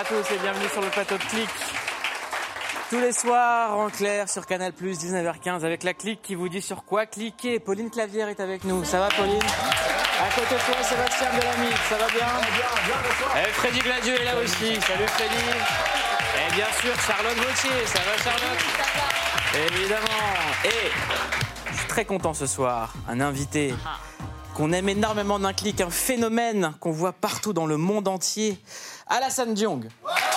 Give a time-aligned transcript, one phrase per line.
[0.00, 1.48] à tous et bienvenue sur le plateau de Clic.
[2.88, 6.84] Tous les soirs en clair sur Canal+, 19h15 avec la Clique qui vous dit sur
[6.84, 7.60] quoi cliquer.
[7.60, 8.82] Pauline Clavière est avec nous.
[8.82, 9.42] Ça va Pauline?
[9.42, 11.76] À côté de toi, Sébastien Delamide.
[11.90, 13.42] Ça va bien?
[13.42, 14.80] Et Freddy Gladieux est là aussi.
[14.80, 15.44] Salut Freddy.
[16.38, 17.86] Et bien sûr, Charlotte Gauthier.
[17.86, 18.60] Ça va Charlotte?
[19.70, 20.32] Évidemment.
[20.64, 20.90] Et
[21.72, 22.94] je suis très content ce soir.
[23.06, 23.74] Un invité
[24.60, 28.58] qu'on aime énormément d'un clic, un phénomène qu'on voit partout dans le monde entier.
[29.06, 29.88] Alassane Diong.
[30.04, 30.29] Alors,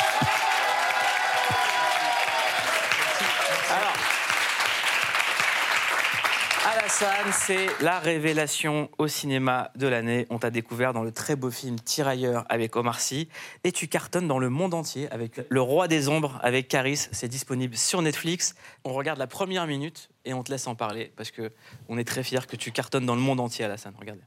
[7.01, 10.27] Alassane, c'est la révélation au cinéma de l'année.
[10.29, 13.29] On t'a découvert dans le très beau film Tirailleur avec Omar Sy.
[13.63, 17.07] Et tu cartonnes dans le monde entier avec Le Roi des Ombres avec Caris.
[17.11, 18.55] C'est disponible sur Netflix.
[18.83, 21.51] On regarde la première minute et on te laisse en parler parce que
[21.89, 23.95] on est très fiers que tu cartonnes dans le monde entier, Alassane.
[23.99, 24.23] Regardez.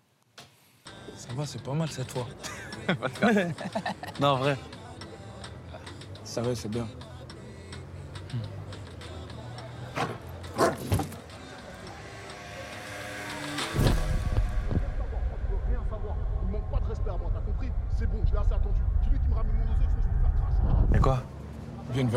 [1.14, 2.26] Ça va, c'est pas mal cette fois.
[4.20, 4.56] Non, en vrai.
[6.24, 6.88] Ça va, c'est bien.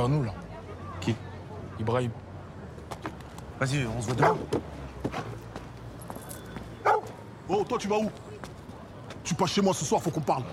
[0.09, 0.33] Vers nous, là.
[0.99, 1.15] Qui?
[1.79, 2.11] Ibrahim.
[3.59, 4.35] Vas-y, on se voit demain.
[7.47, 8.09] Oh, toi, tu vas où?
[9.23, 10.43] Tu passes chez moi ce soir, faut qu'on parle.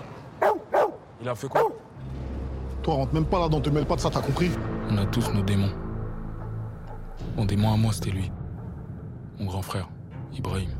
[1.21, 1.71] Il a fait quoi?
[2.81, 4.51] Toi, rentre même pas là-dedans, te mêle pas de ça, t'as compris?
[4.89, 5.73] On a tous nos démons.
[7.35, 8.31] Mon démon à moi, c'était lui.
[9.39, 9.89] Mon grand frère,
[10.33, 10.71] Ibrahim.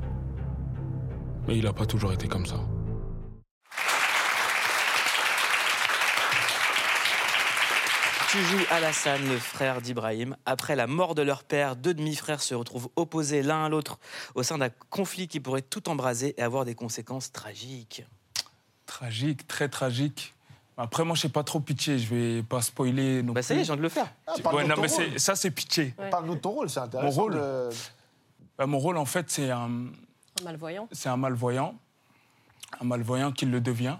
[1.47, 2.58] Mais il a pas toujours été comme ça.
[8.38, 10.36] Joues Alassane, le frère d'Ibrahim.
[10.46, 14.00] Après la mort de leur père, deux demi-frères se retrouvent opposés l'un à l'autre
[14.36, 18.06] au sein d'un conflit qui pourrait tout embraser et avoir des conséquences tragiques.
[18.86, 20.34] Tragique, très tragique.
[20.78, 21.97] Après, moi, je sais pas trop pitié.
[21.97, 24.14] Je vais pas spoiler non Bah ça y est, je viens de le faire.
[24.28, 24.90] Ah, Ouais, non, mais rôle.
[24.90, 25.96] c'est- ça, c'est pitié.
[26.12, 27.22] Parle-nous de ton rôle, c'est intéressant.
[27.22, 27.70] rôle de-
[28.58, 29.66] Bah, mon rôle, en fait, c'est un,
[30.40, 30.88] Un malvoyant.
[30.92, 31.76] c'est un malvoyant.
[32.80, 33.97] Un malvoyant qui le devient.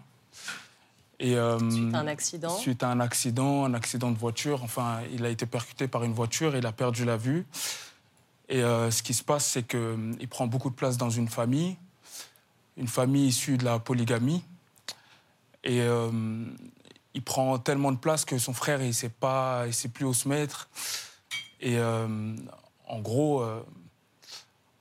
[1.20, 2.50] Et, euh, Suite à un accident.
[2.58, 4.64] Suite à un accident, un accident de voiture.
[4.64, 7.46] Enfin, il a été percuté par une voiture, il a perdu la vue.
[8.50, 11.76] Et euh, ce qui se passe, c'est qu'il prend beaucoup de place dans une famille,
[12.78, 14.44] une famille issue de la polygamie.
[15.64, 16.46] Et euh,
[17.14, 20.06] il prend tellement de place que son frère, il ne sait, pas- il sait plus
[20.06, 20.70] où se mettre.
[21.60, 22.36] Et euh,
[22.88, 23.62] en, gros, euh,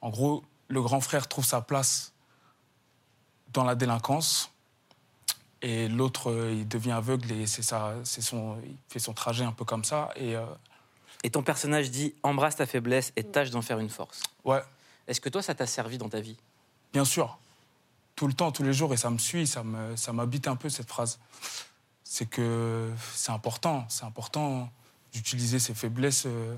[0.03, 2.13] en gros, le grand frère trouve sa place
[3.55, 4.53] dans la délinquance.
[5.69, 9.43] Et l'autre, euh, il devient aveugle et c'est ça, c'est son, il fait son trajet
[9.43, 10.11] un peu comme ça.
[10.15, 10.45] Et euh,
[11.25, 14.23] Et ton personnage dit embrasse ta faiblesse et tâche d'en faire une force.
[14.45, 14.63] ouais,
[15.09, 16.37] Est-ce que toi, ça t'a servi dans ta vie?
[16.93, 17.37] Bien sûr,
[18.15, 20.55] tout le temps, tous les jours, et ça me suit, ça me, ça m'habite un
[20.55, 21.19] peu cette phrase.
[22.05, 24.71] C'est que c'est important, c'est important
[25.13, 26.55] d'utiliser ses faiblesses euh,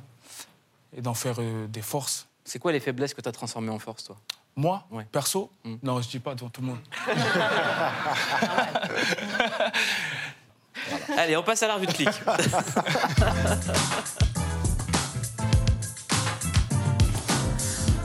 [0.94, 2.26] et d'en faire euh, des forces.
[2.44, 4.18] C'est quoi les faiblesses que tu as transformées en force, toi?
[4.58, 5.06] Moi, Ouais.
[5.12, 5.74] perso, Mm.
[5.84, 6.78] non, je dis pas devant tout le monde.
[11.16, 12.08] Allez, on passe à la revue de clic.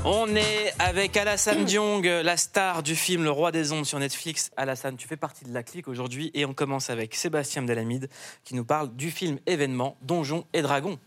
[0.05, 4.51] On est avec Alassane Diong, la star du film Le Roi des Ondes sur Netflix.
[4.57, 8.09] Alassane, tu fais partie de la clique aujourd'hui et on commence avec Sébastien Delamide
[8.43, 10.99] qui nous parle du film événement Donjons et Dragons.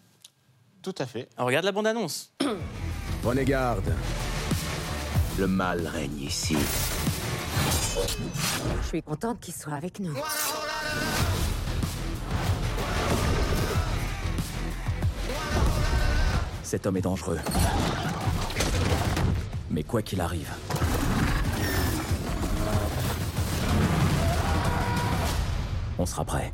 [0.83, 1.29] Tout à fait.
[1.37, 2.33] On regarde la bande-annonce.
[3.23, 3.93] Prenez garde.
[5.39, 6.57] Le mal règne ici.
[8.83, 10.15] Je suis contente qu'il soit avec nous.
[16.63, 17.39] Cet homme est dangereux.
[19.71, 20.51] Mais quoi qu'il arrive,
[25.99, 26.53] on sera prêt.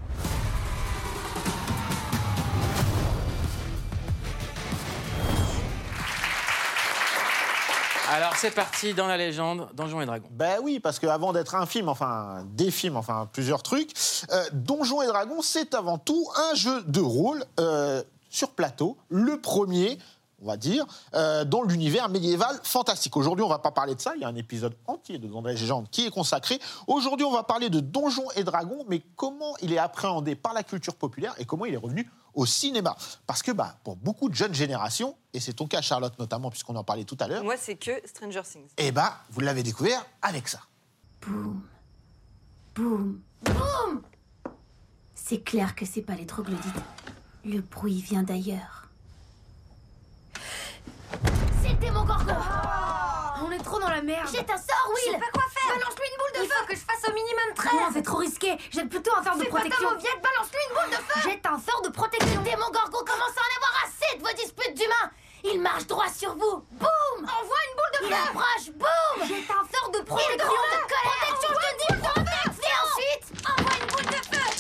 [8.12, 10.29] Alors c'est parti dans la légende Donjons et Dragons.
[10.32, 13.91] Ben oui, parce qu'avant d'être un film, enfin des films, enfin plusieurs trucs,
[14.31, 19.41] euh, Donjons et Dragons, c'est avant tout un jeu de rôle euh, sur plateau, le
[19.41, 19.99] premier,
[20.43, 23.17] on va dire, euh, dans l'univers médiéval fantastique.
[23.17, 25.49] Aujourd'hui, on va pas parler de ça, il y a un épisode entier de Donjons
[25.49, 26.61] et Légendes qui est consacré.
[26.87, 30.62] Aujourd'hui, on va parler de Donjons et Dragons, mais comment il est appréhendé par la
[30.62, 32.96] culture populaire et comment il est revenu au cinéma.
[33.26, 36.76] Parce que bah, pour beaucoup de jeunes générations, et c'est ton cas Charlotte notamment, puisqu'on
[36.76, 38.69] en parlait tout à l'heure, Moi, c'est que Stranger Things.
[38.76, 40.61] et bah, vous l'avez découvert avec ça.
[41.20, 41.62] Boum.
[42.75, 43.20] Boum.
[43.43, 44.02] Boum
[45.14, 46.62] C'est clair que c'est pas les troglodytes.
[47.44, 48.88] Le bruit vient d'ailleurs.
[51.62, 52.34] C'était mon gorgon
[53.44, 54.29] On est trop dans la merde.
[54.32, 55.00] Jette un sort, Will.
[55.06, 55.76] Je sais pas quoi faire.
[55.79, 56.55] Balance-lui une boule de Il feu.
[56.59, 57.73] faut que je fasse au minimum 13.
[57.75, 58.50] Non, c'est trop risqué?
[58.70, 59.88] Jette plutôt un sort de Fais pas protection.
[59.88, 61.20] ta mauviette, balance-lui une boule de feu.
[61.31, 62.38] Jette un sort de protection.
[62.41, 65.09] Le démon Gorgon commence à en avoir assez de vos disputes d'humains.
[65.44, 66.62] Il marche droit sur vous.
[66.70, 68.23] Boum Envoie une boule de Il feu.
[68.31, 68.67] approche.
[68.79, 70.37] Boum Jette un sort de protection.
[70.37, 74.50] de Protection, je te dis, protection Et ensuite, envoie une boule de feu.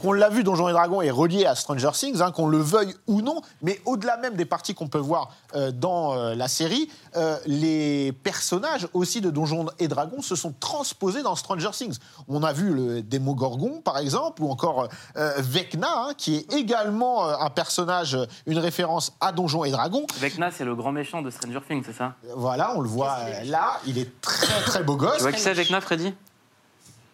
[0.00, 2.94] Qu'on l'a vu, Donjons et Dragons est relié à Stranger Things, hein, qu'on le veuille
[3.06, 6.88] ou non, mais au-delà même des parties qu'on peut voir euh, dans euh, la série,
[7.16, 11.98] euh, les personnages aussi de Donjons et Dragons se sont transposés dans Stranger Things.
[12.28, 14.88] On a vu le Démogorgon, par exemple, ou encore
[15.18, 18.16] euh, Vecna, hein, qui est également euh, un personnage,
[18.46, 20.06] une référence à Donjons et Dragons.
[20.18, 22.14] Vecna, c'est le grand méchant de Stranger Things, c'est ça?
[22.36, 25.16] Voilà, on le voit euh, là, il est très très beau gosse.
[25.16, 26.14] Tu vois qui c'est Vecna, Freddy?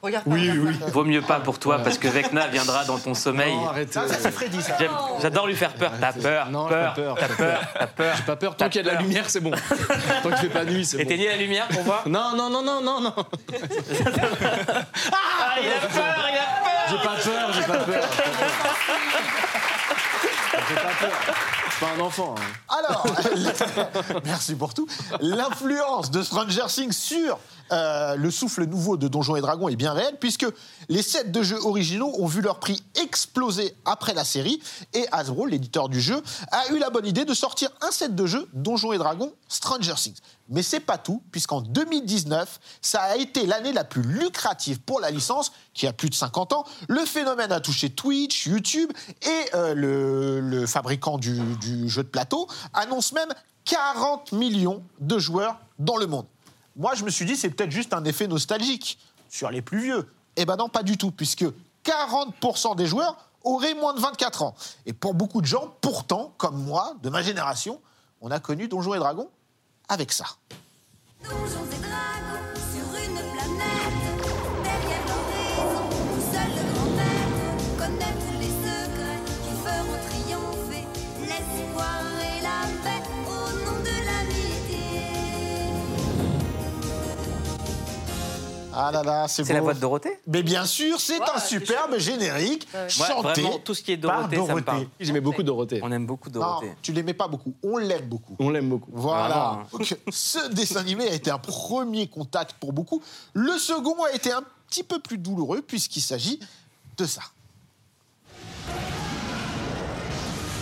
[0.02, 0.74] Regarde pas, Oui, regarde oui.
[0.78, 0.86] pas.
[0.86, 3.54] Vaut mieux pas pour toi, parce que Vecna viendra dans ton sommeil.
[3.56, 3.92] Non, arrêtez.
[3.92, 4.76] Ça, ça, c'est Freddy, ça.
[4.78, 4.90] J'aime-
[5.20, 5.90] J'adore lui faire peur.
[6.00, 7.16] T'as peur, Non, peur, j'ai pas peur.
[7.18, 8.14] t'as peur, t'as peur.
[8.16, 8.50] J'ai pas peur.
[8.52, 9.02] Tant T'as qu'il y a de la peur.
[9.02, 9.50] lumière, c'est bon.
[10.22, 11.02] Tant qu'il fait pas nuit, c'est bon.
[11.02, 12.02] Éteignez la lumière pour voir.
[12.06, 13.14] Non, non, non, non, non, non.
[15.12, 18.04] Ah, il a peur, il a peur J'ai pas peur, j'ai pas peur.
[20.56, 21.34] Pas
[21.80, 22.34] pas un enfant.
[22.38, 22.74] hein.
[22.78, 23.06] Alors,
[24.24, 24.86] merci pour tout.
[25.20, 27.38] L'influence de Stranger Things sur
[27.72, 30.46] euh, le souffle nouveau de Donjons et Dragons est bien réelle, puisque
[30.88, 34.60] les sets de jeux originaux ont vu leur prix exploser après la série,
[34.94, 38.26] et Hasbro, l'éditeur du jeu, a eu la bonne idée de sortir un set de
[38.26, 40.18] jeux Donjons et Dragons Stranger Things.
[40.48, 45.10] Mais c'est pas tout, puisqu'en 2019, ça a été l'année la plus lucrative pour la
[45.10, 46.64] licence, qui a plus de 50 ans.
[46.88, 52.46] Le phénomène a touché Twitch, YouTube, et euh, le, fabricant du, du jeu de plateau
[52.72, 53.32] annonce même
[53.64, 56.26] 40 millions de joueurs dans le monde.
[56.76, 60.08] Moi, je me suis dit, c'est peut-être juste un effet nostalgique sur les plus vieux.
[60.36, 61.44] Eh ben non, pas du tout, puisque
[61.84, 64.54] 40% des joueurs auraient moins de 24 ans.
[64.84, 67.80] Et pour beaucoup de gens, pourtant, comme moi, de ma génération,
[68.20, 69.30] on a connu Donjons et Dragons
[69.88, 70.26] avec ça.
[88.78, 91.96] Ah là là, c'est C'est la voix de Dorothée Mais bien sûr, c'est un superbe
[91.98, 94.78] générique chanté vraiment, tout ce qui est Dorothée, ça me parle.
[94.80, 94.88] Dorothée.
[95.00, 95.80] J'aimais beaucoup Dorothée.
[95.82, 96.72] On aime beaucoup Non, Dorothée.
[96.82, 97.54] tu l'aimais pas beaucoup.
[97.62, 98.36] On l'aime beaucoup.
[98.38, 98.90] On l'aime beaucoup.
[98.92, 99.60] Voilà.
[99.62, 99.66] Hein.
[99.72, 103.02] Donc, ce dessin animé a été un premier contact pour beaucoup.
[103.32, 106.38] Le second a été un petit peu plus douloureux puisqu'il s'agit
[106.98, 107.22] de ça.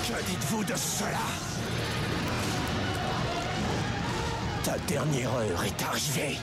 [0.07, 1.19] Que dites-vous de cela?
[4.63, 6.39] Ta dernière heure est arrivée.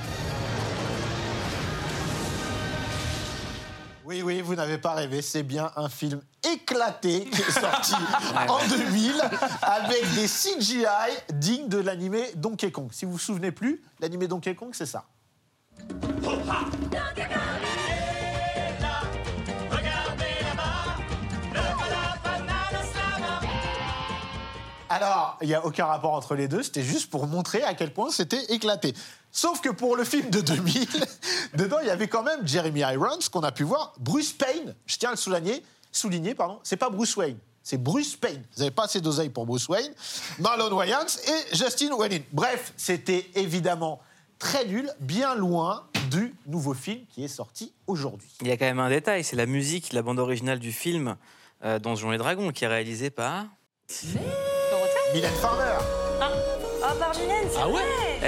[4.11, 7.93] Oui, oui, vous n'avez pas rêvé, c'est bien un film éclaté qui est sorti
[8.49, 9.13] en 2000
[9.61, 10.85] avec des CGI
[11.31, 12.89] dignes de l'animé Donkey Kong.
[12.91, 15.05] Si vous vous souvenez plus, l'animé Donkey Kong, c'est ça.
[24.91, 27.93] Alors, il n'y a aucun rapport entre les deux, c'était juste pour montrer à quel
[27.93, 28.93] point c'était éclaté.
[29.31, 30.85] Sauf que pour le film de 2000,
[31.54, 34.97] dedans, il y avait quand même Jeremy Irons, qu'on a pu voir, Bruce Payne, je
[34.97, 35.63] tiens à le souligner,
[35.94, 38.44] souligner pardon, c'est pas Bruce Wayne, c'est Bruce Payne.
[38.54, 39.94] Vous n'avez pas assez d'oseille pour Bruce Wayne,
[40.39, 42.23] Marlon Wayans et Justin Whalen.
[42.33, 44.01] Bref, c'était évidemment
[44.39, 48.27] très nul, bien loin du nouveau film qui est sorti aujourd'hui.
[48.42, 51.16] Il y a quand même un détail, c'est la musique, la bande originale du film
[51.63, 53.45] euh, Donjons et Dragons, qui est réalisée par...
[55.13, 55.77] Mylène Farmer
[56.21, 57.81] Ah, par Mylène, c'est Ah ouais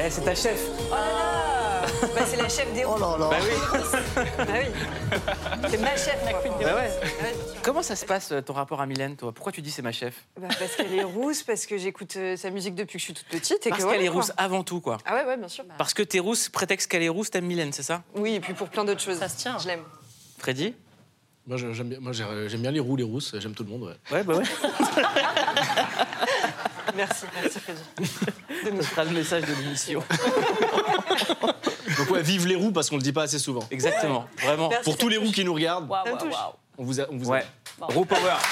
[0.06, 0.60] Eh, c'est ta chef
[0.90, 3.80] Oh là là bah, C'est la chef des Oh là là Bah oui
[4.38, 5.70] Bah oui.
[5.70, 6.90] C'est ma chef, la queen des Bah ouais.
[7.62, 9.32] Comment ça se passe, euh, ton rapport à Mylène, toi?
[9.32, 10.26] Pourquoi tu dis c'est ma chef?
[10.40, 13.14] Bah, parce qu'elle est rousse, parce que j'écoute euh, sa musique depuis que je suis
[13.14, 13.66] toute petite.
[13.66, 14.16] Et Parce que qu'elle est quoi.
[14.22, 14.98] rousse avant tout, quoi.
[15.06, 15.64] Ah ouais, ouais, bien sûr.
[15.78, 18.04] Parce que t'es rousse, prétexte qu'elle est rousse, t'aimes Mylène, c'est ça?
[18.16, 19.20] Oui, et puis pour plein d'autres choses.
[19.20, 19.58] Ça se tient.
[19.60, 19.84] Je l'aime.
[20.38, 20.74] Freddy?
[21.46, 23.36] Moi, j'aime bien, moi, j'ai- j'aime bien les roux, les rousses.
[23.38, 23.84] J'aime tout le monde.
[23.84, 24.16] Ouais.
[24.18, 24.44] Ouais, bah ouais.
[26.96, 27.82] Merci, merci Freddy.
[28.64, 30.04] Ce sera le message de l'émission.
[31.98, 33.64] Donc ouais, vive les roux parce qu'on le dit pas assez souvent.
[33.72, 34.70] Exactement, vraiment.
[34.70, 34.84] Merci.
[34.86, 35.90] Pour tous les roux qui nous regardent,
[36.78, 37.40] on vous, a, on vous Ouais.
[37.42, 37.46] aime.
[37.90, 38.36] Roux Power.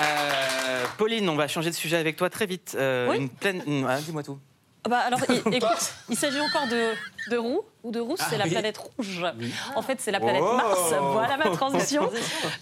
[0.00, 2.76] Euh, Pauline, on va changer de sujet avec toi très vite.
[2.78, 3.16] Euh, Oui.
[3.16, 3.62] une pleine...
[3.88, 4.38] ah, Dis-moi tout.
[4.84, 5.20] Ah Bah alors,
[5.52, 6.92] écoute, il s'agit encore de,
[7.30, 9.24] de roux ou de rousse, c'est la planète rouge.
[9.74, 10.54] En fait, c'est la planète Oh.
[10.56, 10.78] Mars.
[11.12, 12.10] Voilà ma transition.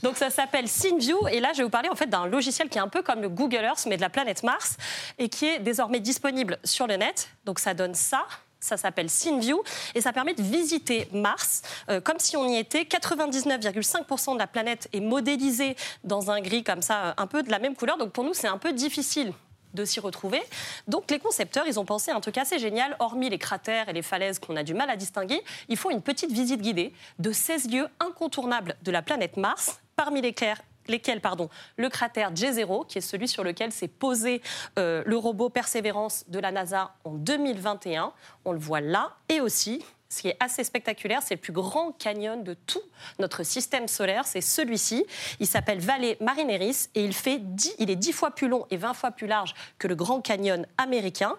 [0.03, 2.79] Donc ça s'appelle SceneView et là, je vais vous parler en fait d'un logiciel qui
[2.79, 4.77] est un peu comme le Google Earth mais de la planète Mars
[5.19, 7.29] et qui est désormais disponible sur le net.
[7.45, 8.25] Donc ça donne ça.
[8.59, 9.63] Ça s'appelle SceneView
[9.95, 12.83] et ça permet de visiter Mars euh, comme si on y était.
[12.83, 17.51] 99,5% de la planète est modélisée dans un gris comme ça, euh, un peu de
[17.51, 17.97] la même couleur.
[17.99, 19.33] Donc pour nous, c'est un peu difficile
[19.77, 20.43] de s'y retrouver.
[20.89, 24.03] Donc les concepteurs, ils ont pensé un truc assez génial, hormis les cratères et les
[24.03, 27.71] falaises qu'on a du mal à distinguer, ils font une petite visite guidée de 16
[27.71, 30.57] lieux incontournables de la planète Mars, parmi lesquels
[30.89, 34.43] lesquels pardon, le cratère J0, qui est celui sur lequel s'est posé
[34.79, 38.13] euh, le robot Perseverance de la NASA en 2021.
[38.45, 39.17] On le voit là.
[39.29, 42.83] Et aussi, ce qui est assez spectaculaire, c'est le plus grand canyon de tout
[43.19, 45.05] notre système solaire, c'est celui-ci.
[45.41, 48.77] Il s'appelle Vallée Marineris et il, fait 10 il est 10 fois plus long et
[48.77, 51.37] 20 fois plus large que le Grand Canyon américain.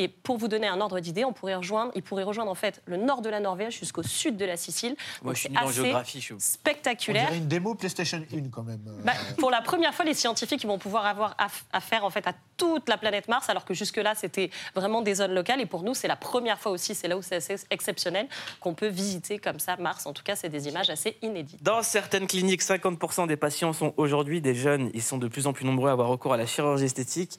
[0.00, 2.80] Et pour vous donner un ordre d'idée, on pourrait rejoindre, il pourrait rejoindre en fait
[2.86, 4.96] le nord de la Norvège jusqu'au sud de la Sicile.
[5.22, 6.20] Moi, Donc, je suis c'est nul en assez géographie.
[6.20, 6.34] Je suis...
[6.34, 7.26] On spectaculaire.
[7.26, 8.80] dirait une démo PlayStation 1 quand même.
[9.04, 12.26] Bah, pour la première fois, les scientifiques ils vont pouvoir avoir aff- affaire en fait
[12.26, 15.60] à toute la planète Mars, alors que jusque-là c'était vraiment des zones locales.
[15.60, 18.26] Et pour nous, c'est la première fois aussi, c'est là où c'est assez exceptionnel
[18.60, 20.06] qu'on peut visiter comme ça Mars.
[20.06, 21.62] En tout cas, c'est des images assez inédites.
[21.62, 24.90] Dans certaines cliniques, 50% des patients sont aujourd'hui des jeunes.
[24.94, 27.38] Ils sont de plus en plus nombreux à avoir recours à la chirurgie esthétique.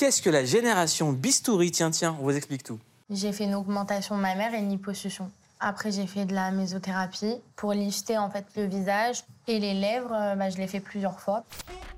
[0.00, 2.78] Qu'est-ce que la génération bistouri Tiens, tiens, on vous explique tout.
[3.10, 5.30] J'ai fait une augmentation de ma mère et une liposuction.
[5.60, 10.10] Après, j'ai fait de la mésothérapie pour lifter en fait le visage et les lèvres.
[10.10, 11.44] euh, bah, je l'ai fait plusieurs fois.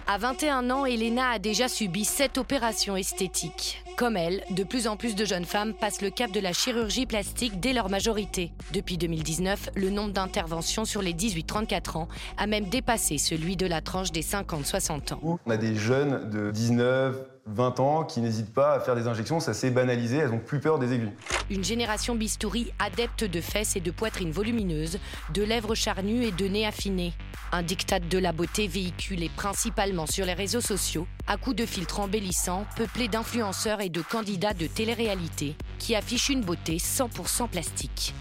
[0.09, 3.85] À 21 ans, Elena a déjà subi sept opérations esthétiques.
[3.97, 7.07] Comme elle, de plus en plus de jeunes femmes passent le cap de la chirurgie
[7.07, 8.51] plastique dès leur majorité.
[8.73, 13.81] Depuis 2019, le nombre d'interventions sur les 18-34 ans a même dépassé celui de la
[13.81, 15.39] tranche des 50-60 ans.
[15.47, 17.15] On a des jeunes de 19,
[17.47, 20.61] 20 ans qui n'hésitent pas à faire des injections, ça s'est banalisé, elles n'ont plus
[20.61, 21.13] peur des aiguilles.
[21.51, 24.99] Une génération bistouri adepte de fesses et de poitrines volumineuses,
[25.35, 27.13] de lèvres charnues et de nez affinés.
[27.51, 32.01] Un diktat de la beauté véhiculé principalement sur les réseaux sociaux, à coups de filtres
[32.01, 38.15] embellissants, peuplés d'influenceurs et de candidats de télé-réalité, qui affichent une beauté 100% plastique.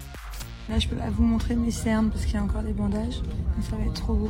[0.69, 3.21] Là, je peux pas vous montrer mes cernes parce qu'il y a encore des bandages.
[3.57, 4.29] mais ça va être trop beau.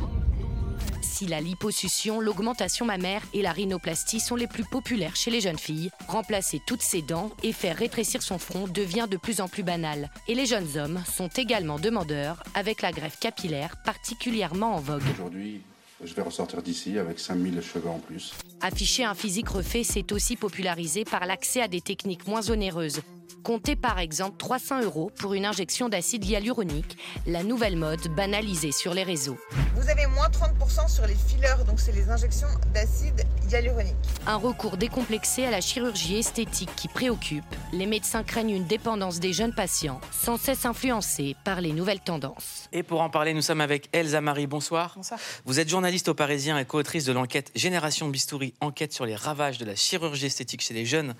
[1.22, 5.56] Si la liposuction, l'augmentation mammaire et la rhinoplastie sont les plus populaires chez les jeunes
[5.56, 9.62] filles, remplacer toutes ses dents et faire rétrécir son front devient de plus en plus
[9.62, 10.10] banal.
[10.26, 15.04] Et les jeunes hommes sont également demandeurs, avec la greffe capillaire particulièrement en vogue.
[15.14, 15.60] Aujourd'hui,
[16.02, 18.32] je vais ressortir d'ici avec 5000 cheveux en plus.
[18.60, 23.00] Afficher un physique refait, c'est aussi popularisé par l'accès à des techniques moins onéreuses.
[23.42, 26.96] Comptez par exemple 300 euros pour une injection d'acide hyaluronique,
[27.26, 29.36] la nouvelle mode banalisée sur les réseaux.
[29.74, 33.94] Vous avez moins 30% sur les fillers, donc c'est les injections d'acide hyaluronique.
[34.26, 37.44] Un recours décomplexé à la chirurgie esthétique qui préoccupe.
[37.72, 42.68] Les médecins craignent une dépendance des jeunes patients, sans cesse influencés par les nouvelles tendances.
[42.72, 44.46] Et pour en parler, nous sommes avec Elsa Marie.
[44.46, 44.94] Bonsoir.
[44.96, 45.18] Bonsoir.
[45.44, 49.58] Vous êtes journaliste au Parisien et co-autrice de l'enquête Génération Bistouri, enquête sur les ravages
[49.58, 51.14] de la chirurgie esthétique chez les jeunes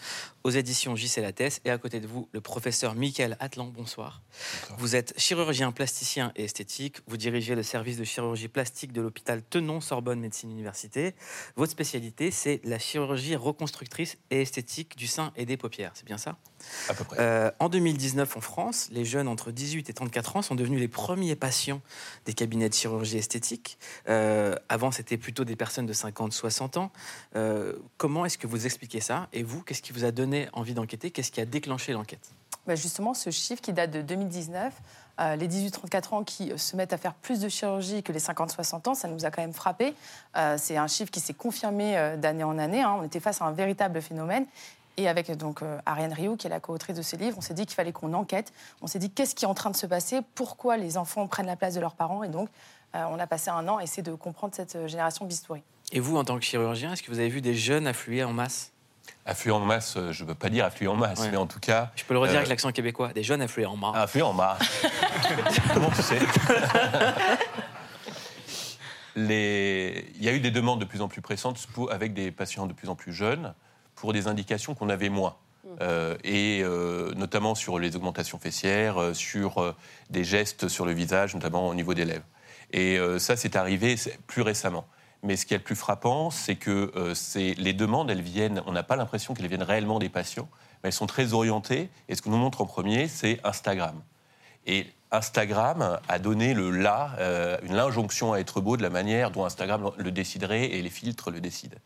[0.44, 1.60] aux éditions JC Lattès.
[1.64, 3.66] Et à côté de vous, le professeur Michael Atlan.
[3.66, 4.22] Bonsoir.
[4.78, 6.98] Vous êtes chirurgien, plasticien et esthétique.
[7.08, 11.14] Vous dirigez le service de chirurgie plastique de l'hôpital Tenon Sorbonne Médecine Université.
[11.56, 15.92] Votre spécialité, c'est la chirurgie reconstructrice et esthétique du sein et des paupières.
[15.94, 16.36] C'est bien ça?
[16.88, 17.16] À peu près.
[17.18, 20.88] Euh, en 2019, en France, les jeunes entre 18 et 34 ans sont devenus les
[20.88, 21.80] premiers patients
[22.24, 23.78] des cabinets de chirurgie esthétique.
[24.08, 26.92] Euh, avant, c'était plutôt des personnes de 50, 60 ans.
[27.36, 29.28] Euh, comment est-ce que vous expliquez ça?
[29.32, 31.10] Et vous, qu'est-ce qui vous a donné envie d'enquêter?
[31.10, 32.30] Qu'est-ce qui a déclenché l'enquête?
[32.66, 34.72] Bah, justement, ce chiffre qui date de 2019,
[35.22, 38.18] euh, les 18-34 ans qui euh, se mettent à faire plus de chirurgie que les
[38.18, 39.94] 50-60 ans, ça nous a quand même frappé.
[40.36, 42.82] Euh, c'est un chiffre qui s'est confirmé euh, d'année en année.
[42.82, 42.96] hein.
[42.98, 44.44] On était face à un véritable phénomène.
[44.98, 47.64] Et avec donc Ariane Rioux, qui est la co-autrice de ce livre, on s'est dit
[47.64, 48.52] qu'il fallait qu'on enquête.
[48.82, 51.46] On s'est dit qu'est-ce qui est en train de se passer, pourquoi les enfants prennent
[51.46, 52.22] la place de leurs parents?
[52.24, 52.50] Et donc,
[52.92, 55.62] on a passé un an à essayer de comprendre cette génération bistouri.
[55.92, 58.34] Et vous, en tant que chirurgien, est-ce que vous avez vu des jeunes affluer en
[58.34, 58.71] masse?
[59.24, 61.30] Affluent en masse, euh, je ne veux pas dire affluent en masse, Ouais.
[61.30, 61.92] mais en tout cas.
[61.94, 63.12] Je peux le redire euh, avec l'accent québécois.
[63.12, 63.92] Des jeunes afflués en masse.
[63.96, 64.58] Affluent en masse.
[65.74, 66.18] Comment tu sais?
[69.14, 72.30] Les- Il y a eu des demandes de plus en plus pressantes pour- avec des
[72.30, 73.54] patients de plus en plus jeunes
[73.94, 75.36] pour des indications qu'on avait moins.
[75.80, 79.74] Euh, et euh, notamment sur les augmentations fessières, euh, sur euh,
[80.10, 82.24] des gestes sur le visage, notamment au niveau des lèvres.
[82.72, 83.94] Et euh, ça, c'est arrivé
[84.26, 84.86] plus récemment.
[85.22, 88.62] Mais ce qui est le plus frappant, c'est que euh, c'est- les demandes, elles viennent,
[88.66, 90.48] on n'a pas l'impression qu'elles viennent réellement des patients,
[90.82, 91.88] mais elles sont très orientées.
[92.08, 94.02] Et ce que nous montre en premier, c'est Instagram.
[94.66, 99.30] Et Instagram a donné le là, euh, une injonction à être beau de la manière
[99.30, 101.76] dont Instagram le déciderait et les filtres le décident.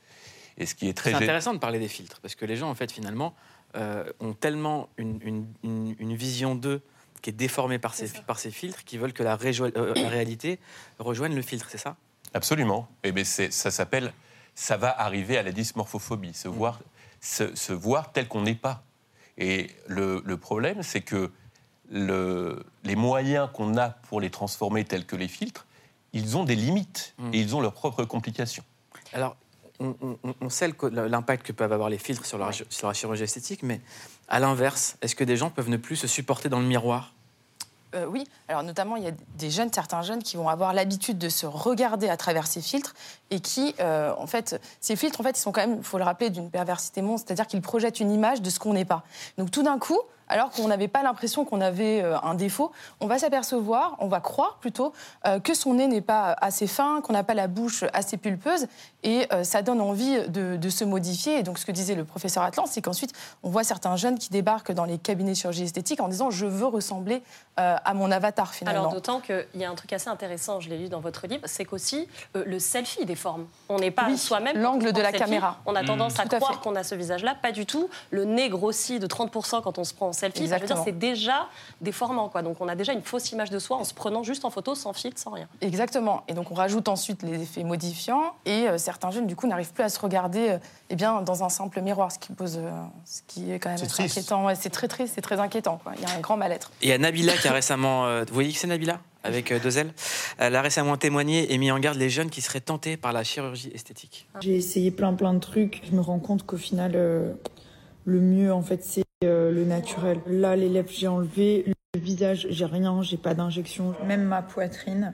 [0.58, 2.70] Et ce qui est très C'est intéressant de parler des filtres, parce que les gens,
[2.70, 3.34] en fait, finalement,
[3.74, 6.80] euh, ont tellement une, une- une- une vision d'eux
[7.20, 10.58] qui est déformée par ces, par ces filtres qu'ils veulent que euh, la réalité
[10.98, 11.96] rejoigne le filtre, c'est ça?
[12.36, 12.86] Absolument.
[13.02, 14.12] Et ben c'est, ça s'appelle,
[14.54, 16.80] ça va arriver à la dysmorphophobie, se voir,
[17.20, 18.82] se, se voir tel qu'on n'est pas.
[19.38, 21.30] Et le, le problème, c'est que
[21.90, 25.66] le- les moyens qu'on a pour les transformer tels que les filtres,
[26.12, 28.64] ils ont des limites et ils ont leurs propres complications.
[29.12, 29.36] Alors,
[29.78, 33.24] on, on- on sait l'impact que peuvent avoir les filtres sur la, sur la chirurgie
[33.24, 33.80] esthétique, mais
[34.28, 37.12] à l'inverse, est-ce que des gens peuvent ne plus se supporter dans le miroir?
[37.96, 41.18] Euh, oui, alors notamment, il y a des jeunes, certains jeunes qui vont avoir l'habitude
[41.18, 42.94] de se regarder à travers ces filtres
[43.30, 45.98] et qui, euh, en fait, ces filtres, en fait, ils sont quand même, il faut
[45.98, 49.02] le rappeler, d'une perversité monstre, c'est-à-dire qu'ils projettent une image de ce qu'on n'est pas.
[49.38, 53.06] Donc tout d'un coup, alors qu'on n'avait pas l'impression qu'on avait euh, un défaut, on
[53.06, 54.92] va s'apercevoir, on va croire plutôt
[55.26, 58.66] euh, que son nez n'est pas assez fin, qu'on n'a pas la bouche assez pulpeuse,
[59.02, 61.38] et euh, ça donne envie de, de se modifier.
[61.38, 64.30] Et donc ce que disait le professeur Atlan, c'est qu'ensuite on voit certains jeunes qui
[64.30, 67.22] débarquent dans les cabinets de chirurgie esthétique en disant je veux ressembler
[67.60, 68.80] euh, à mon avatar finalement.
[68.80, 71.42] Alors d'autant qu'il y a un truc assez intéressant, je l'ai lu dans votre livre,
[71.46, 73.46] c'est qu'aussi euh, le selfie déforme.
[73.68, 74.58] On n'est pas Oui, soi-même.
[74.58, 75.24] l'angle de la selfie.
[75.24, 75.58] caméra.
[75.66, 75.86] On a Mm.
[75.86, 77.88] tendance à à croire qu'on a ce visage-là, pas du tout.
[78.10, 80.44] Le nez grossit de 30% quand on se prend en selfie.
[80.44, 81.48] Enfin, je veux dire, c'est déjà
[81.80, 82.28] déformant.
[82.28, 82.42] Quoi.
[82.42, 84.74] Donc on a déjà une fausse image de soi en se prenant juste en photo,
[84.74, 85.48] sans filtre, sans rien.
[85.60, 86.22] Exactement.
[86.28, 89.72] Et donc on rajoute ensuite les effets modifiants et euh, certains jeunes du coup n'arrivent
[89.72, 90.58] plus à se regarder euh,
[90.90, 92.70] eh bien, dans un simple miroir, ce qui, pose, euh,
[93.04, 94.16] ce qui est quand même triste.
[94.18, 94.44] inquiétant.
[94.46, 95.78] Ouais, c'est très triste, c'est très inquiétant.
[95.82, 95.92] quoi.
[95.96, 96.70] Il y a un grand mal-être.
[96.82, 98.06] Il y a Nabila qui a récemment.
[98.06, 99.00] euh, vous voyez que c'est Nabila?
[99.24, 99.92] Avec deux ailes.
[100.38, 103.24] Elle a récemment témoigné et mis en garde les jeunes qui seraient tentés par la
[103.24, 104.28] chirurgie esthétique.
[104.40, 105.82] J'ai essayé plein plein de trucs.
[105.90, 107.32] Je me rends compte qu'au final, euh,
[108.06, 110.20] le mieux en fait, c'est euh, le naturel.
[110.26, 111.64] Là, les lèvres, j'ai enlevé.
[111.94, 113.94] Le visage, j'ai rien, j'ai pas d'injection.
[114.06, 115.12] Même ma poitrine,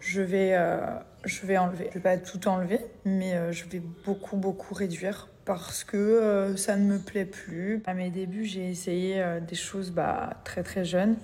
[0.00, 0.78] je vais, euh,
[1.24, 1.86] je vais enlever.
[1.90, 6.56] Je vais pas tout enlever, mais euh, je vais beaucoup beaucoup réduire parce que euh,
[6.56, 7.82] ça ne me plaît plus.
[7.86, 11.16] À mes débuts, j'ai essayé des choses bah, très très jeunes.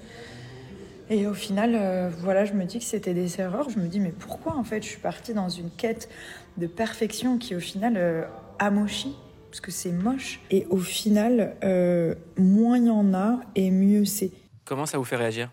[1.10, 3.68] Et au final, voilà, je me dis que c'était des erreurs.
[3.68, 6.08] Je me dis, mais pourquoi en fait je suis partie dans une quête
[6.56, 8.24] de perfection qui au final euh,
[8.58, 9.16] amochit
[9.54, 10.40] Parce que c'est moche.
[10.50, 14.32] Et au final, euh, moins il y en a et mieux c'est.
[14.64, 15.48] Comment ça vous fait réagir?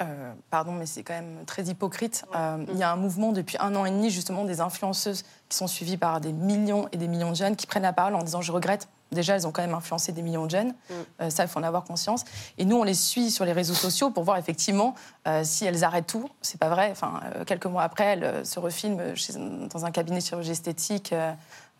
[0.00, 2.24] Euh, pardon, mais c'est quand même très hypocrite.
[2.34, 5.56] Euh, il y a un mouvement depuis un an et demi, justement, des influenceuses qui
[5.58, 8.22] sont suivies par des millions et des millions de jeunes qui prennent la parole en
[8.22, 8.88] disant Je regrette.
[9.12, 10.74] Déjà, elles ont quand même influencé des millions de jeunes.
[11.20, 12.24] Euh, ça, il faut en avoir conscience.
[12.58, 14.94] Et nous, on les suit sur les réseaux sociaux pour voir effectivement
[15.28, 16.28] euh, si elles arrêtent tout.
[16.42, 16.88] C'est pas vrai.
[16.90, 20.50] Enfin, euh, quelques mois après, elles euh, se refilment chez- dans un cabinet de chirurgie
[20.50, 21.14] esthétique.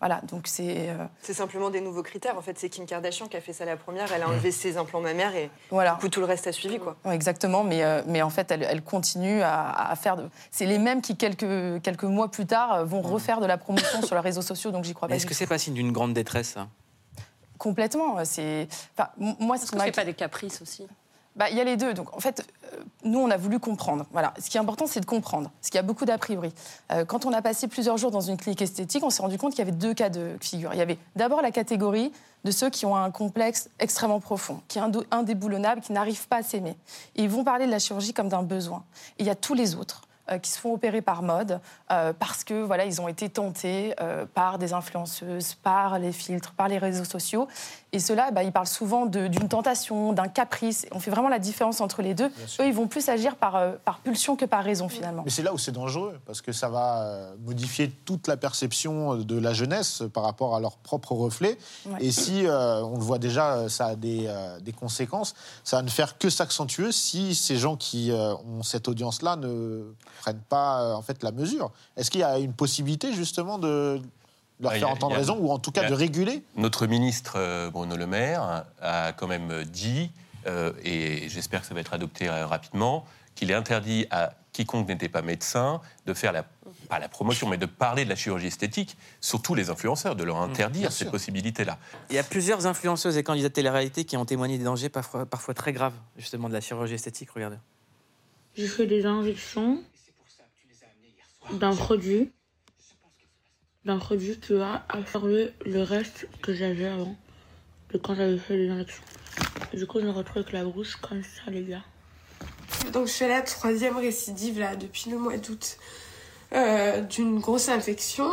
[0.01, 0.91] Voilà, donc c'est.
[0.91, 2.37] euh, C'est simplement des nouveaux critères.
[2.37, 4.13] En fait, c'est Kim Kardashian qui a fait ça la première.
[4.13, 5.95] Elle a enlevé ses implants mammaires et Voilà.
[5.95, 6.79] du coup, tout le reste a suivi.
[6.79, 6.97] Quoi.
[7.05, 10.17] Ouais, exactement, mais, euh, mais en fait, elle, elle continue à, à faire.
[10.17, 10.29] De...
[10.51, 14.03] C'est les mêmes qui, quelques, quelques mois plus tard, euh, vont refaire de la promotion
[14.03, 15.17] sur les réseaux sociaux, donc j'y crois Mais pas.
[15.17, 16.67] Est-ce que c'est pas signe d'une grande détresse ça?
[17.59, 18.23] Complètement.
[18.25, 18.69] C'est.
[18.97, 20.87] Enfin, moi, Est-ce que c'est pas des caprices aussi
[21.37, 21.93] Bah, il y a les deux.
[21.93, 24.07] Donc, en fait, euh, nous, on a voulu comprendre.
[24.11, 24.33] Voilà.
[24.41, 25.51] Ce qui est important, c'est de comprendre.
[25.61, 26.53] Parce qu'il y a beaucoup d'a priori.
[26.91, 29.53] Euh, quand on a passé plusieurs jours dans une clinique esthétique, on s'est rendu compte
[29.53, 30.71] qu'il y avait deux cas de figure.
[30.73, 32.11] Il y avait d'abord la catégorie
[32.45, 36.43] de ceux qui ont un complexe extrêmement profond, qui est indéboulonnable, qui n'arrivent pas à
[36.43, 36.77] s'aimer.
[37.17, 38.85] Et ils vont parler de la chirurgie comme d'un besoin.
[39.19, 40.06] Et il y a tous les autres
[40.43, 41.61] qui se font opérer par mode
[41.91, 46.53] euh, parce que voilà ils ont été tentés euh, par des influenceuses, par les filtres,
[46.53, 47.49] par les réseaux sociaux.
[47.93, 50.87] Et cela, bah, ils parlent souvent d'une tentation, d'un caprice.
[50.93, 52.27] On fait vraiment la différence entre les deux.
[52.61, 55.23] Eux, ils vont plus agir par, euh, par pulsion que par raison finalement.
[55.25, 59.15] Mais c'est là où c'est dangereux, parce que ça va euh, modifier toute la perception
[59.15, 61.57] de la jeunesse par rapport à leur propre reflet.
[61.87, 61.99] Ouais.
[62.01, 65.35] Et si, euh, on le voit déjà, euh, ça a des, euh, des conséquences,
[65.65, 69.85] ça va ne faire que s'accentuer si ces gens qui euh, ont cette audience-là ne
[70.21, 71.71] prennent pas euh, en fait la mesure.
[71.97, 74.01] Est-ce qu'il y a une possibilité justement de
[74.61, 76.43] leur Ah, faire a- entendre a- raison, ou en tout cas a- de réguler?
[76.57, 80.11] Notre ministre euh, Bruno Le Maire a quand même dit,
[80.47, 85.11] euh, et j'espère que ça va être adopté rapidement, qu'il est interdit à quiconque n'était
[85.11, 86.43] pas médecin de faire la,
[86.89, 90.39] pas la promotion, mais de parler de la chirurgie esthétique, surtout les influenceurs, de leur
[90.41, 91.11] interdire bien cette sûr.
[91.11, 91.77] possibilité-là.
[92.09, 95.27] Il y a plusieurs influenceuses et candidats de télé-réalité qui ont témoigné des dangers parfois,
[95.27, 97.29] parfois très graves, justement, de la chirurgie esthétique.
[97.33, 97.59] Regardez.
[98.55, 99.83] J'ai fait des injections
[101.53, 102.33] d'un produit.
[103.85, 107.17] D'un produit qui a absorbé le reste que j'avais avant
[107.93, 109.03] de quand j'avais fait les injections.
[109.73, 111.85] Du coup, je me retrouve avec la bouche comme ça, les gars.
[112.93, 115.79] Donc je fais la troisième récidive là depuis le mois d'août
[116.53, 118.31] euh, d'une grosse infection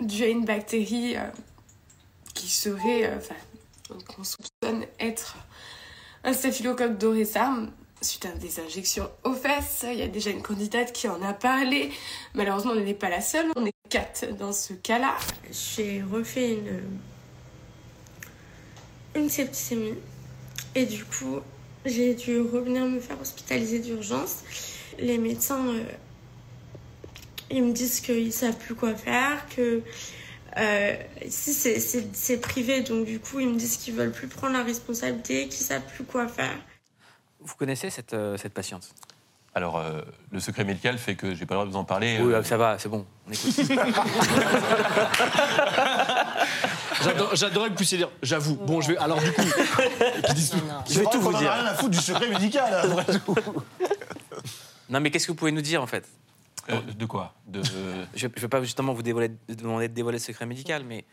[0.00, 1.28] due à une bactérie euh,
[2.34, 3.34] qui serait, euh, enfin,
[4.06, 5.36] qu'on soupçonne être
[6.22, 7.70] un staphylocoque dorsum
[8.04, 9.84] suite à des injections aux fesses.
[9.90, 11.90] Il y a déjà une candidate qui en a parlé.
[12.34, 13.46] Malheureusement, on n'est pas la seule.
[13.56, 15.16] On est quatre dans ce cas-là.
[15.50, 16.82] J'ai refait une
[19.14, 19.94] une septicémie
[20.74, 21.40] et du coup
[21.84, 24.42] j'ai dû revenir me faire hospitaliser d'urgence.
[24.98, 25.84] Les médecins, euh,
[27.50, 29.82] ils me disent qu'ils savent plus quoi faire, que
[30.56, 30.96] euh,
[31.28, 35.66] c'est privé, donc du coup ils me disent qu'ils veulent plus prendre la responsabilité, qu'ils
[35.66, 36.58] savent plus quoi faire.
[37.44, 38.88] Vous connaissez cette, euh, cette patiente?
[39.56, 40.00] Alors, euh,
[40.32, 42.18] le secret médical fait que j'ai pas le droit de vous en parler.
[42.20, 43.06] Oui, euh, ça va, c'est bon.
[43.28, 43.54] On écoute.
[47.34, 48.56] J'adorais que vous puissiez dire j'avoue.
[48.56, 48.98] Bon, je vais.
[48.98, 49.42] Alors, du coup.
[49.42, 49.52] tout.
[50.88, 51.52] Je vais tout vous dire.
[51.52, 52.74] rien à foutre du secret médical.
[52.98, 53.36] après tout.
[54.90, 56.04] Non, mais qu'est-ce que vous pouvez nous dire en fait?
[56.70, 57.34] Euh, de quoi?
[57.46, 57.62] De...
[58.14, 61.04] Je ne vais pas justement vous dévoiler, demander de dévoiler le secret médical, mais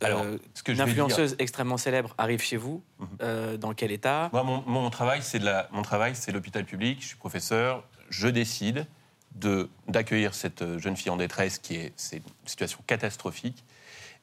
[0.00, 2.82] Alors, euh, ce que je une dire- influenceuse extrêmement célèbre arrive chez vous.
[2.98, 3.08] Mhm.
[3.22, 4.30] euh, dans quel état?
[4.32, 6.98] Moi, mon, mon travail, c'est la, mon travail, c'est l'hôpital public.
[7.00, 7.84] Je suis professeur.
[8.10, 8.86] Je décide
[9.34, 13.64] de d'accueillir cette euh, jeune fille en détresse qui est, c'est une situation catastrophique.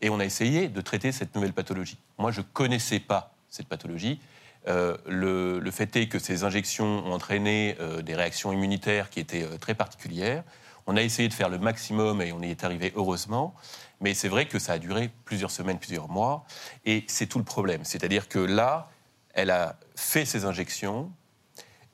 [0.01, 1.97] Et on a essayé de traiter cette nouvelle pathologie.
[2.17, 4.19] Moi, je connaissais pas cette pathologie.
[4.67, 9.19] Euh, le, le fait est que ces injections ont entraîné euh, des réactions immunitaires qui
[9.19, 10.43] étaient euh, très particulières.
[10.87, 13.55] On a essayé de faire le maximum et on y est arrivé heureusement.
[14.01, 16.45] Mais c'est vrai que ça a duré plusieurs semaines, plusieurs mois.
[16.85, 17.83] Et c'est tout le problème.
[17.83, 18.89] C'est-à-dire que là,
[19.33, 21.11] elle a fait ses injections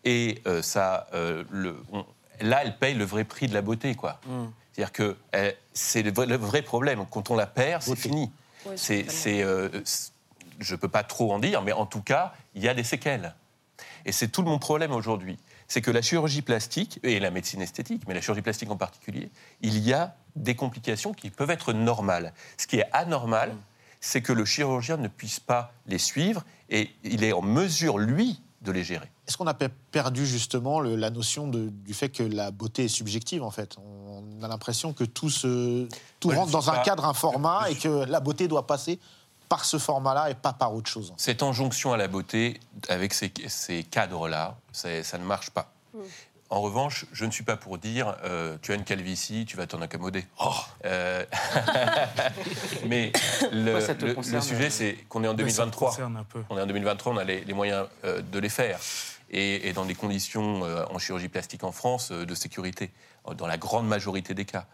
[0.04, 2.06] et euh, ça, euh, le- on-
[2.42, 4.20] là, elle paye le vrai prix de la beauté, quoi.
[4.74, 7.06] C'est-à-dire que euh, c'est le, vrai- le vrai problème.
[7.10, 8.32] Quand on la perd, c'est fini.
[8.66, 8.74] Oui,
[9.10, 10.12] c'est, euh, c'est-
[10.60, 12.84] je ne peux pas trop en dire, mais en tout cas, il y a des
[12.84, 13.34] séquelles.
[14.06, 15.38] Et c'est tout mon problème aujourd'hui.
[15.72, 19.32] C'est que la chirurgie plastique, et la médecine esthétique, mais la chirurgie plastique en particulier,
[19.62, 22.34] il y a des complications qui peuvent être normales.
[22.58, 23.56] Ce qui est anormal,
[24.02, 28.42] c'est que le chirurgien ne puisse pas les suivre et il est en mesure, lui,
[28.64, 29.10] de les gérer.
[29.30, 32.84] Est-ce qu'on a pe- perdu justement le- la notion de- du fait que la beauté
[32.84, 33.78] est subjective en fait?
[33.78, 35.88] On a l'impression que tout, se,
[36.20, 39.00] tout rentre dans un cadre, un format, et que la beauté doit passer
[39.52, 41.14] par ce format-là et pas par autre chose.
[41.18, 45.74] Cette injonction à la beauté, avec ces, ces cadres-là, ça ne marche pas.
[46.50, 49.68] En revanche, je ne suis pas pour dire euh, tu as une calvitie, tu vas
[49.68, 50.26] t'en accommoder.
[50.86, 51.26] Euh,
[52.86, 53.12] mais
[53.52, 55.90] le, concerne, sujet, euh c'est qu'on est en Ouais, ça me 2023.
[55.90, 56.42] concerne un peu.
[56.50, 58.80] On est en 2023, on a les, les moyens euh, de les faire.
[59.32, 62.92] Et, et dans des conditions euh, en chirurgie plastique en France euh, de sécurité,
[63.38, 64.66] dans la grande majorité des cas.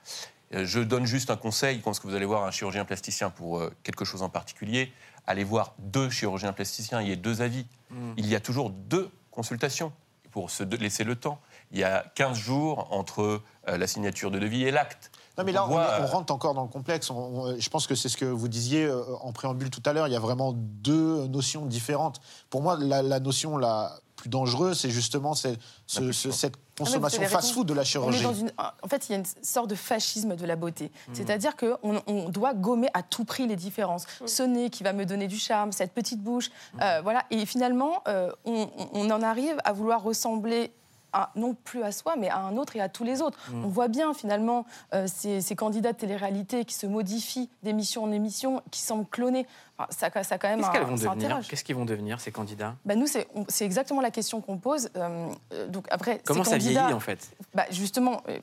[0.53, 3.73] Euh, je donne juste un conseil, quand vous allez voir un chirurgien plasticien pour euh,
[3.83, 4.93] quelque chose en particulier,
[5.25, 7.65] allez voir deux chirurgiens plasticiens, il y a deux avis.
[7.89, 8.13] Mm.
[8.17, 9.91] Il y a toujours deux consultations
[10.31, 11.39] pour se laisser le temps.
[11.71, 15.11] Il y a 15 jours entre euh, la signature de devis et l'acte.
[15.37, 17.11] Non, mais là, on on, voit, on rentre encore dans le complexe.
[17.11, 18.89] On- je pense que c'est ce que vous disiez
[19.21, 20.07] en préambule tout à l'heure.
[20.07, 22.21] Il y a vraiment deux notions différentes.
[22.49, 25.47] Pour moi, la, la notion la plus dangereuse, c'est justement ce-
[25.87, 28.23] ce- ce- cette Ah, consommation fast-food de la On est chirurgie.
[28.23, 28.51] dans une-
[28.83, 30.91] En fait, il y a une sorte de fascisme de la beauté.
[31.07, 31.11] Mm.
[31.15, 34.05] C'est-à-dire qu'on on doit gommer à tout prix les différences.
[34.25, 36.49] Ce nez qui va me donner du charme, cette petite bouche.
[36.81, 37.23] euh, voilà.
[37.31, 40.71] Et finalement, euh, on, on en arrive à vouloir ressembler.
[41.13, 43.37] À- non plus à soi, mais à un autre et à tous les autres.
[43.51, 43.65] Mm.
[43.65, 48.11] On voit bien finalement euh, ces, ces candidats de télé-réalité qui se modifient d'émission en
[48.11, 49.45] émission, qui semblent clonés.
[49.79, 51.39] Enfin, ça, ça quand même Qu'est-ce qu'elles vont devenir?
[51.47, 52.75] Qu'est-ce qu'ils vont devenir, ces candidats?
[52.83, 54.89] Bah, nous, c'est exactement la question qu'on pose.
[54.95, 57.29] Euh, euh, donc après, Comment ces ça candidats- vieillit, en fait?
[57.53, 58.39] bah, Justement, euh,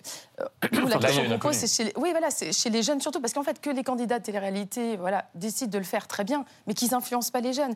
[0.72, 1.92] nous, la question qu'on pose, c'est chez les...
[1.96, 4.96] Oui, voilà, c'est chez les jeunes surtout, parce qu'en fait, que les candidats de télé-réalité
[4.96, 7.74] voilà, décident de le faire très bien, mais qu'ils n'influencent pas les jeunes.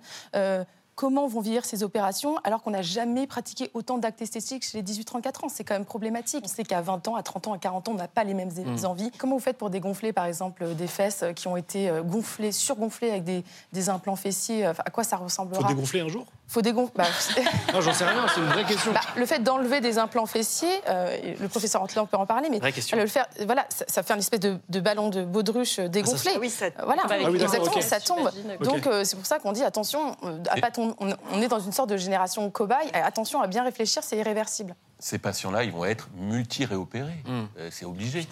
[0.99, 4.83] Euh, Comment vont vieillir ces opérations alors qu'on n'a jamais pratiqué autant d'actes esthétiques chez
[4.83, 6.43] les 18-34 ans C'est quand même problématique.
[6.45, 8.35] On sait qu'à 20 ans, à 30 ans, à 40 ans, on n'a pas les
[8.35, 8.85] mêmes Mm.
[8.85, 9.11] envies.
[9.17, 13.11] Comment vous faites pour dégonfler, par exemple, des fesses qui ont été euh, gonflées, surgonflées
[13.11, 15.61] avec des, des implants fessiers Enfin, À quoi ça ressemblera?
[15.63, 16.27] Faut dégonfler un jour?
[16.49, 16.93] Faut dégonfler.
[16.97, 17.05] bah,
[17.75, 18.93] Non, j'en sais rien, c'est une vraie question.
[18.93, 22.59] bah, le fait d'enlever des implants fessiers, euh, le professeur Antlan peut en parler, mais
[22.59, 22.97] Vraie question.
[22.97, 26.33] le faire, voilà, ça, ça fait une espèce de, de ballon de baudruche euh, dégonflé.
[26.35, 28.31] Ah, oui, ça- Euh, Voilà, Ah oui, exactement, ça tombe.
[28.63, 31.41] Donc euh, c'est pour ça qu'on dit attention, euh, à Et- pas tomber- on, on
[31.43, 32.89] est dans une sorte de génération cobaye.
[32.95, 34.75] euh, Attention à bien réfléchir, c'est irréversible.
[34.99, 37.23] ces patients-là, ils vont être multi-réopérés.
[37.27, 37.43] Mm.
[37.59, 38.27] Euh, c'est obligé.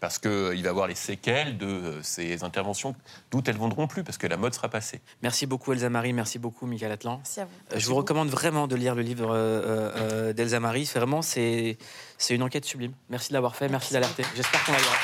[0.00, 2.94] Parce qu'il va y avoir les séquelles de euh, ces interventions,
[3.32, 5.00] d'où elles ne vendront plus, parce que la mode sera passée.
[5.22, 6.12] Merci beaucoup, Elsa Marie.
[6.12, 7.16] Merci beaucoup, Michael Atlan.
[7.16, 7.50] Merci à vous.
[7.72, 10.86] Euh, Je vous recommande vraiment de lire le livre euh, euh, euh, d'Elsa Marie.
[10.86, 11.76] C'est Vraiment, c'est
[12.30, 12.92] une enquête sublime.
[13.10, 14.22] Merci de l'avoir fait, merci d'alerter.
[14.36, 14.94] J'espère qu'on la lira.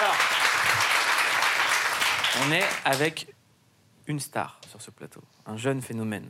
[0.00, 0.16] Alors,
[2.44, 3.28] on est avec
[4.06, 6.26] une star sur ce plateau, un jeune phénomène.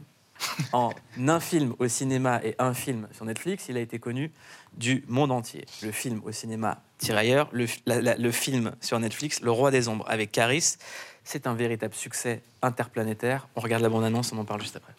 [0.73, 0.91] En
[1.29, 4.33] un film au cinéma et un film sur Netflix, il a été connu
[4.77, 5.65] du monde entier.
[5.83, 9.71] Le film au cinéma Tirailleurs, le, fi- la- la- le film sur Netflix Le Roi
[9.71, 10.77] des Ombres avec Caris.
[11.23, 13.49] C'est un véritable succès interplanétaire.
[13.57, 14.93] On regarde la bande-annonce, on en parle juste après.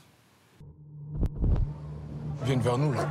[2.41, 3.07] Ils viennent vers nous, là.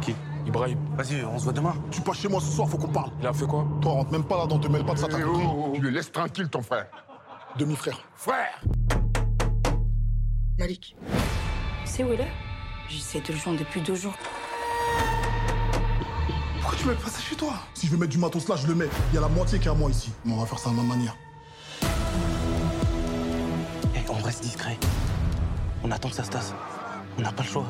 [0.00, 0.14] Qui?
[0.46, 0.78] Ibrahim.
[0.96, 1.74] Vas-y, on se voit demain.
[1.90, 3.10] Tu passes chez moi ce soir, faut qu'on parle.
[3.20, 3.66] Il a fait quoi?
[3.80, 6.62] Toi, rentre même pas là-dedans, te mêle pas de ça, Tu le laisses tranquille, ton
[6.62, 6.86] frère.
[7.58, 7.98] Demi-frère.
[8.14, 8.60] Frère
[10.58, 10.96] Malik.
[11.84, 12.32] C'est où il est?
[12.88, 14.14] J'essaie de le joindre depuis deux jours.
[16.60, 17.54] Pourquoi tu mets pas ça chez toi?
[17.74, 18.88] Si je veux mettre du matos là, je le mets.
[19.12, 20.12] Il y a la moitié qui est à moi ici.
[20.24, 21.16] Mais on va faire ça de la même manière.
[23.94, 24.78] Eh, on reste discret.
[25.84, 26.54] On attend que ça se tasse.
[27.18, 27.66] On n'a pas le choix.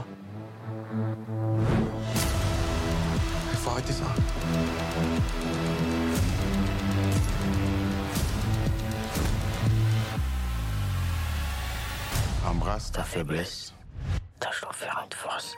[3.68, 4.04] Arrêtez ça.
[12.66, 13.72] Embrasse ta faiblesse.
[14.40, 15.54] Tâche d'en faire une force.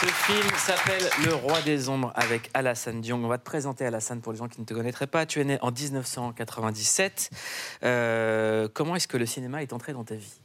[0.00, 3.24] Ce film s'appelle Le Roi des Ombres avec Alassane Diong.
[3.24, 5.26] On va te présenter Alassane pour les gens qui ne te connaîtraient pas.
[5.26, 7.30] Tu es né en 1997.
[7.82, 10.40] Euh, comment est-ce que le cinéma est entré dans ta vie?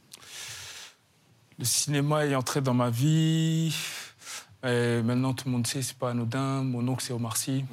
[1.56, 3.76] Le cinéma est entré dans ma vie.
[4.64, 6.64] Et maintenant, tout le monde sait, c'est pas anodin.
[6.64, 7.64] Mon oncle, c'est Omar Sy.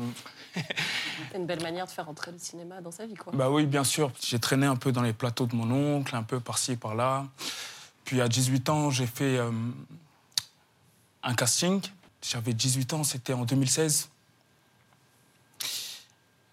[1.31, 3.33] C'est une belle manière de faire entrer le cinéma dans sa vie, quoi.
[3.35, 4.11] Bah oui, bien sûr.
[4.21, 7.25] J'ai traîné un peu dans les plateaux de mon oncle, un peu par-ci et par-là.
[8.05, 9.51] Puis à 18 ans, j'ai fait euh,
[11.23, 11.81] un casting.
[12.21, 14.09] J'avais 18 ans, c'était en 2016.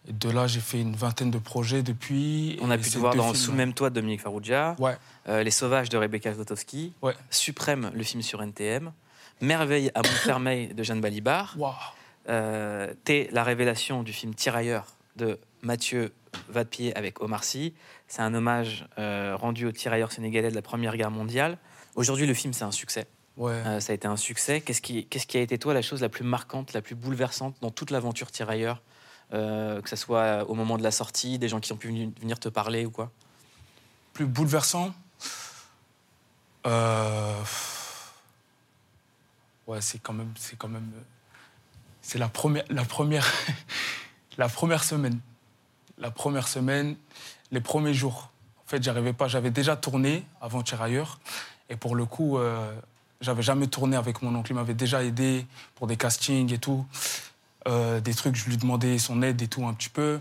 [0.08, 2.58] Et de là, j'ai fait une vingtaine de projets depuis.
[2.60, 4.96] On a pu te voir dans films- Sous le même toit de Dominique Farrugia, Ouais.
[5.28, 7.14] euh, Les Sauvages de Rebecca Zlotowski, Ouais.
[7.30, 8.92] Suprême, le film sur NTM,
[9.40, 11.54] Merveille à Montfermeil de Jeanne Balibar.
[11.56, 11.74] Waouh.
[12.28, 16.12] Euh, T'es la révélation du film Tirailleur de Mathieu
[16.48, 17.74] Vadepied avec Omar Sy.
[18.08, 21.58] C'est un hommage euh, rendu aux tirailleurs sénégalais de la Première Guerre mondiale.
[21.94, 23.06] Aujourd'hui, le film, c'est un succès.
[23.36, 23.52] Ouais.
[23.52, 24.60] Euh, ça a été un succès.
[24.60, 27.56] Qu'est-ce qui, qu'est-ce qui a été, toi, la chose la plus marquante, la plus bouleversante
[27.60, 28.82] dans toute l'aventure Tirailleur
[29.34, 31.88] Euh, Que ce soit au moment de la sortie, des gens qui ont pu
[32.20, 33.10] venir te parler ou quoi?
[34.12, 34.92] Plus bouleversant?
[39.66, 40.90] Ouais, c'est quand même, c'est quand même,
[42.02, 43.26] c'est la première, la première,
[44.38, 45.18] la première semaine,
[45.98, 46.96] la première semaine,
[47.50, 48.30] les premiers jours.
[48.66, 49.28] En fait, j'arrivais pas.
[49.28, 51.20] J'avais déjà tourné avant Tirailleur,
[51.70, 52.72] et pour le coup, euh,
[53.20, 54.52] j'avais jamais tourné avec mon oncle.
[54.52, 56.84] Il m'avait déjà aidé pour des castings et tout,
[57.68, 58.34] Euh, des trucs.
[58.34, 60.18] Je lui demandais son aide et tout un petit peu.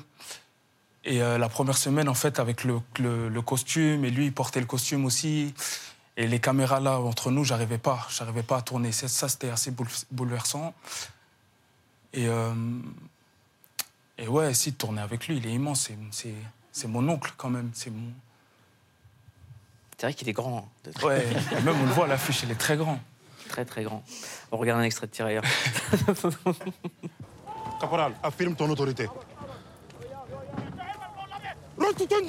[1.04, 4.32] Et euh, la première semaine, en fait, avec le, le- le costume, et lui, il
[4.34, 5.56] portait le costume aussi.
[6.18, 8.06] Et les caméras là, entre nous, j'arrivais pas.
[8.12, 8.92] J'arrivais pas à tourner.
[8.92, 10.76] Ça, c'était assez boule- bouleversant.
[12.14, 12.54] Et, euh,
[14.18, 15.82] et ouais, si, de tourner avec lui, il est immense.
[15.88, 16.34] C'est- C'est
[16.74, 17.70] c'est mon oncle, quand même.
[17.74, 18.12] C'est mon...
[19.98, 20.70] C'est vrai qu'il est grand.
[20.88, 20.92] hein.
[21.06, 21.26] Ouais,
[21.58, 23.00] et même on le voit à l'affiche, il est très grand.
[23.50, 24.04] Très, très grand.
[24.52, 25.44] On regarde un extrait de Tirailleur.
[27.82, 29.10] Caporal, affirme ton autorité.
[31.78, 32.26] Rotuten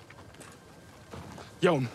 [1.62, 1.88] yawm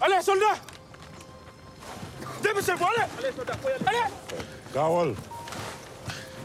[0.00, 0.56] allez soldat
[2.42, 3.32] débouchez-vous allez
[3.86, 4.12] allez.
[4.74, 5.14] Gaawal.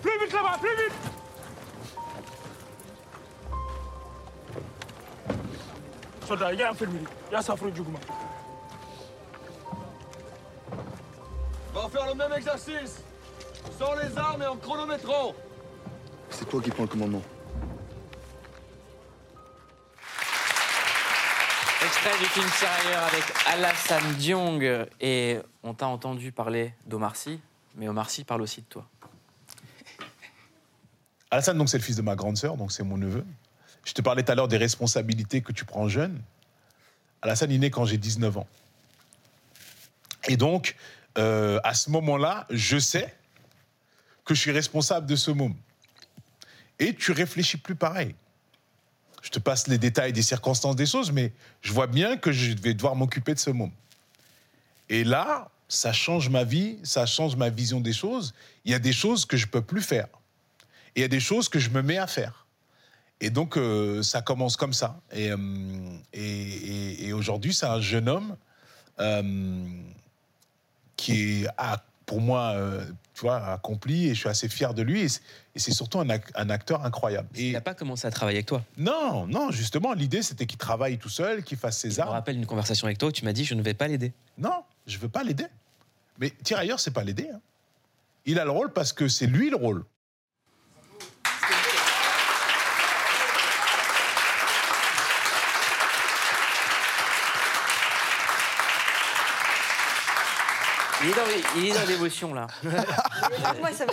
[0.01, 0.93] plus vite là-bas plus vite.
[6.27, 8.24] Soldat yi ngay am fermiri yaa safara juguma On va
[12.05, 13.01] faire le même exercice
[13.77, 15.33] Sans les armes et en chronométrant
[16.29, 17.21] C'est toi qui prends le commandement.
[21.83, 24.87] Extrait du film Tirailleur avec Alassane Diong.
[24.99, 27.39] Et on t'a entendu parler d'Omar Sy,
[27.75, 28.87] mais Omar Sy parle aussi de toi.
[31.31, 33.23] Alassane, donc, c'est le fils de ma grande sœur, donc c'est mon neveu.
[33.83, 36.19] Je te parlais tout à l'heure des responsabilités que tu prends jeune.
[37.21, 38.47] Alassane, il est né quand j'ai 19 ans.
[40.27, 40.75] Et donc,
[41.17, 43.13] euh, à ce moment-là, je sais
[44.25, 45.55] que je suis responsable de ce môme.
[46.79, 48.15] Et tu réfléchis plus pareil.
[49.21, 52.53] Je te passe les détails des circonstances des choses, mais je vois bien que je
[52.55, 53.71] vais devoir m'occuper de ce môme.
[54.89, 58.33] Et là, ça change ma vie, ça change ma vision des choses.
[58.65, 60.07] Il y a des choses que je peux plus faire.
[60.95, 62.45] Il y a des choses que je me mets à faire.
[63.21, 64.99] Et donc, euh, ça commence comme ça.
[65.11, 68.35] Et, euh, et, aujourd'hui, c'est un jeune homme
[70.95, 74.07] qui est, a, pour moi, euh, tu vois, accompli.
[74.07, 75.01] Et je suis assez fier de lui.
[75.03, 77.27] Et c'est- surtout un, ac- un acteur incroyable.
[77.35, 78.63] Et Il n'a pas commencé à travailler avec toi?
[78.77, 82.11] non, non, justement, l'idée, c'était qu'il travaille tout seul, qu'il fasse ses Je me armes.
[82.11, 84.13] rappelle une conversation avec toi où tu m'as dit je ne vais pas l'aider.
[84.37, 85.45] Non, je veux pas l'aider.
[86.19, 87.29] Mais Tirailleur, c'est pas l'aider.
[87.33, 87.39] hein.
[88.25, 89.83] Il a le rôle parce que c'est lui le rôle.
[101.05, 101.21] Il est dans,
[101.57, 102.47] il est dans l'émotion là.
[102.63, 103.91] Moi, ça me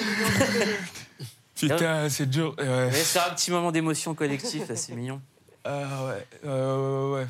[1.54, 2.54] Putain, c'est dur.
[2.58, 5.20] Mais C'est un petit moment d'émotion collective, là, c'est mignon.
[5.64, 7.26] Ah ouais, euh, ouais, ouais.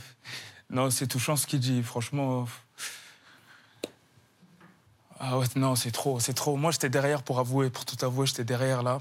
[0.71, 2.47] Non, c'est touchant ce qu'il dit, franchement.
[5.19, 6.57] Ah ouais, non, c'est trop, c'est trop.
[6.57, 9.01] Moi, j'étais derrière pour avouer, pour tout avouer, j'étais derrière là.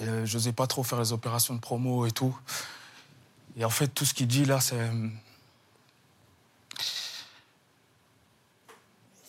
[0.00, 2.36] Euh, j'osais pas trop faire les opérations de promo et tout.
[3.56, 4.90] Et en fait, tout ce qu'il dit là, c'est.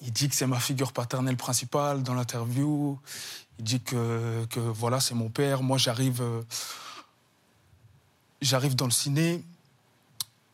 [0.04, 3.00] Il dit que c'est ma figure paternelle principale dans l'interview.
[3.58, 5.64] Il dit que, que voilà, c'est mon père.
[5.64, 6.22] Moi, j'arrive.
[6.22, 6.42] euh,
[8.42, 9.44] J'arrive dans le ciné.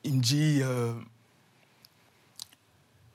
[0.04, 0.60] Il me dit.
[0.62, 0.94] euh,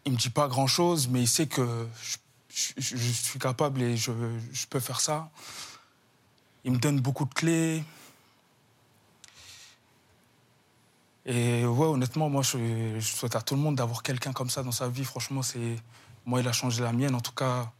[0.07, 3.97] il me dit pas grand chose, mais il sait que je, je- suis capable et
[3.97, 4.13] je,
[4.53, 5.31] je peux faire ça.
[6.65, 7.83] Il me donne beaucoup de clés.
[11.27, 14.63] Et ouais, honnêtement, moi, je, je souhaite à tout le monde d'avoir quelqu'un comme ça
[14.63, 15.05] dans sa vie.
[15.05, 15.77] Franchement, c'est
[16.27, 17.71] moi, il a changé la mienne, en tout cas.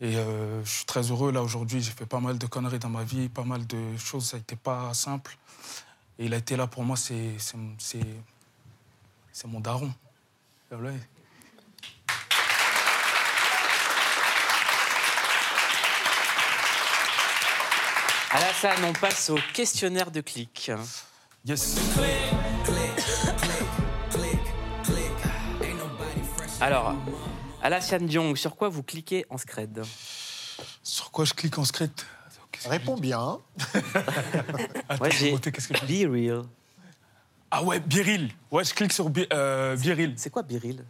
[0.00, 1.82] Et euh, je suis très heureux là aujourd'hui.
[1.82, 4.26] J'ai fait pas mal de conneries dans ma vie, pas mal de choses.
[4.26, 5.36] Ça été pas simple.
[6.18, 6.96] Et il a été là pour moi.
[6.96, 8.00] C'est c'est
[9.32, 9.92] c'est mon daron.
[10.70, 10.92] Voilà.
[18.30, 20.70] Alassane, on passe au questionnaire de clic.
[21.44, 21.76] Yes.
[26.60, 26.94] Alors,
[27.62, 29.82] Alassane Diong, sur quoi vous cliquez en scred
[30.82, 31.90] Sur quoi je clique en scred
[32.66, 33.38] Réponds bien.
[35.00, 36.42] Ouais, j'ai qu'est-ce que Be Real.
[37.50, 38.30] Ah ouais, Biril.
[38.50, 40.14] Ouais, je clique sur Bi- euh, Biril.
[40.16, 40.84] C'est quoi Biril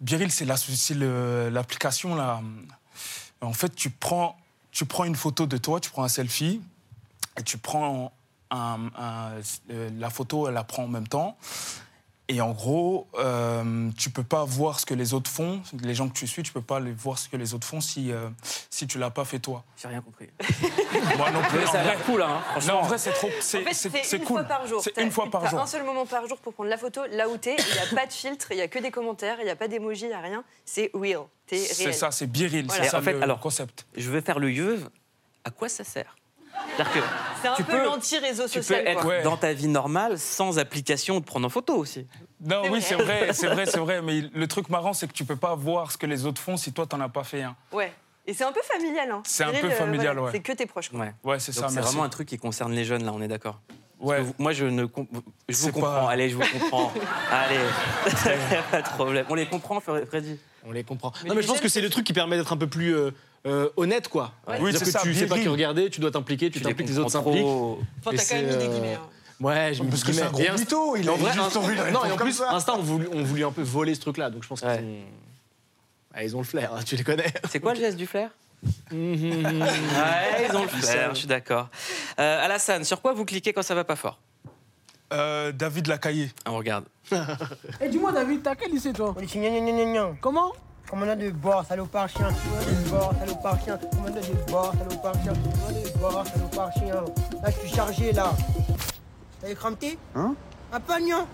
[0.00, 2.40] Biril, c'est la- c'est le- l'application là.
[3.40, 4.36] En fait, tu prends,
[4.72, 6.60] tu prends une photo de toi, tu prends un selfie,
[7.38, 8.12] et tu prends
[8.50, 11.36] un- un- euh, la photo, elle la prend en même temps.
[12.32, 15.60] Et en gros, euh, tu peux pas voir ce que les autres font.
[15.82, 17.80] Les gens que tu suis, tu peux pas les voir ce que les autres font
[17.80, 18.28] si, euh,
[18.70, 19.64] si tu l'as pas fait toi.
[19.76, 20.28] J'ai rien compris.
[21.18, 21.58] Moi non plus.
[21.58, 22.40] Mais ça a en l'air cool, hein.
[22.68, 23.26] Non, en vrai, c'est trop.
[23.26, 24.38] En C'est fait, c'est- c'est c'est une cool.
[24.38, 24.80] fois par jour.
[24.80, 25.58] C'est une fois par jour.
[25.60, 27.56] un seul moment par jour pour prendre la photo, là où t'es.
[27.58, 29.56] Il n'y a pas de filtre, il n'y a que des commentaires, il n'y a
[29.56, 30.44] pas d'emoji, il n'y a rien.
[30.64, 31.22] C'est real.
[31.48, 32.66] C'est ça, c'est Biril.
[32.66, 32.84] Voilà.
[32.84, 33.86] C'est ça en fait, le alors, concept.
[33.96, 34.88] Je vais faire le yeuve.
[35.42, 36.14] À quoi ça sert?
[37.42, 38.86] C'est un tu peu peux- l'anti-réseau tu peux social.
[38.86, 39.22] être quoi.
[39.22, 42.06] dans ta vie normale sans application de prendre en photo aussi.
[42.40, 42.80] Non, C'est oui, vrai.
[42.80, 44.02] c'est vrai, c'est vrai, c'est vrai.
[44.02, 46.56] Mais le truc marrant, c'est que tu peux pas voir ce que les autres font
[46.56, 47.56] si toi, t'en as pas fait un.
[47.72, 47.92] Ouais.
[48.26, 49.10] Et c'est un peu familial.
[49.10, 49.22] Hein.
[49.24, 50.30] C'est un peu euh, familial, voilà, ouais.
[50.32, 50.90] C'est que tes proches.
[50.90, 51.00] Quoi.
[51.00, 51.14] Ouais.
[51.24, 51.88] Ouais, c'est Donc ça, c'est merci.
[51.90, 53.58] vraiment un truc qui concerne les jeunes, là, on est d'accord.
[53.98, 54.20] Ouais.
[54.20, 54.82] vous- Moi, je ne.
[54.82, 55.90] Je vous C'est comprends.
[56.06, 56.92] pas- Allez, je vous comprends.
[57.30, 57.58] Allez,
[58.70, 59.26] pas de problème.
[59.28, 60.38] On les comprend, Freddy?
[60.66, 61.12] On les comprend.
[61.22, 62.94] Mais non, mais je pense que c'est le truc qui permet d'être un peu plus
[62.94, 63.10] euh,
[63.46, 64.32] euh, honnête, quoi.
[64.46, 66.88] Oui, C'est-à-dire c'est que ça, tu sais pas que regarder, tu dois t'impliquer, tu t'impliques,
[66.88, 67.44] les autres s'impliquent.
[67.44, 68.94] Enfin, t'as quand même mis des euh, guillemets.
[68.94, 69.08] hein.
[69.40, 71.56] Ouais, j'ai mis Parce que c'est un gros mytho, il Non, a en vrai, juste
[71.56, 72.50] envie de Non, et en comme plus, ça.
[72.52, 74.78] Insta ont voulu, ont voulu un peu voler ce truc-là, donc je pense qu'ils Ouais.
[74.82, 75.04] ont...
[76.12, 77.32] Ah, ils ont le flair, hein, tu les connais.
[77.48, 78.28] C'est quoi le geste du flair?
[78.62, 78.68] Ouais,
[80.50, 81.68] ils ont le flair, je suis d'accord.
[82.18, 84.18] Euh, Alassane, sur quoi vous cliquez quand ça va pas fort?
[85.12, 86.30] Euh, David Lacaillé.
[86.44, 86.84] Ah, On regarde.
[87.80, 89.14] Et dis-moi, David, t'as quel lycée, toi?
[89.16, 90.08] On dit gna gna gna gna gna.
[90.20, 90.52] Comment?
[90.90, 92.28] Commandant de bord, salopard chien.
[92.42, 93.78] Commandant de bord, salopard chien.
[93.92, 95.32] Commandant de bord, salopard chien.
[95.32, 97.04] Commandant de bord, salopard chien.
[97.42, 98.32] Là, je suis chargé, là.
[99.40, 100.34] T'as écramté Hein
[100.72, 101.26] Un pagnon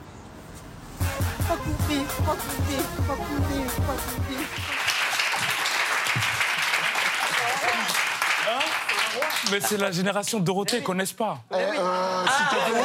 [1.00, 2.76] Pas coupé, pas coupé,
[3.08, 4.36] pas coupé, pas coupé.
[9.50, 11.38] Mais c'est la génération Dorothée, ils connaissent pas.
[11.52, 12.82] Eh, euh, te plaît.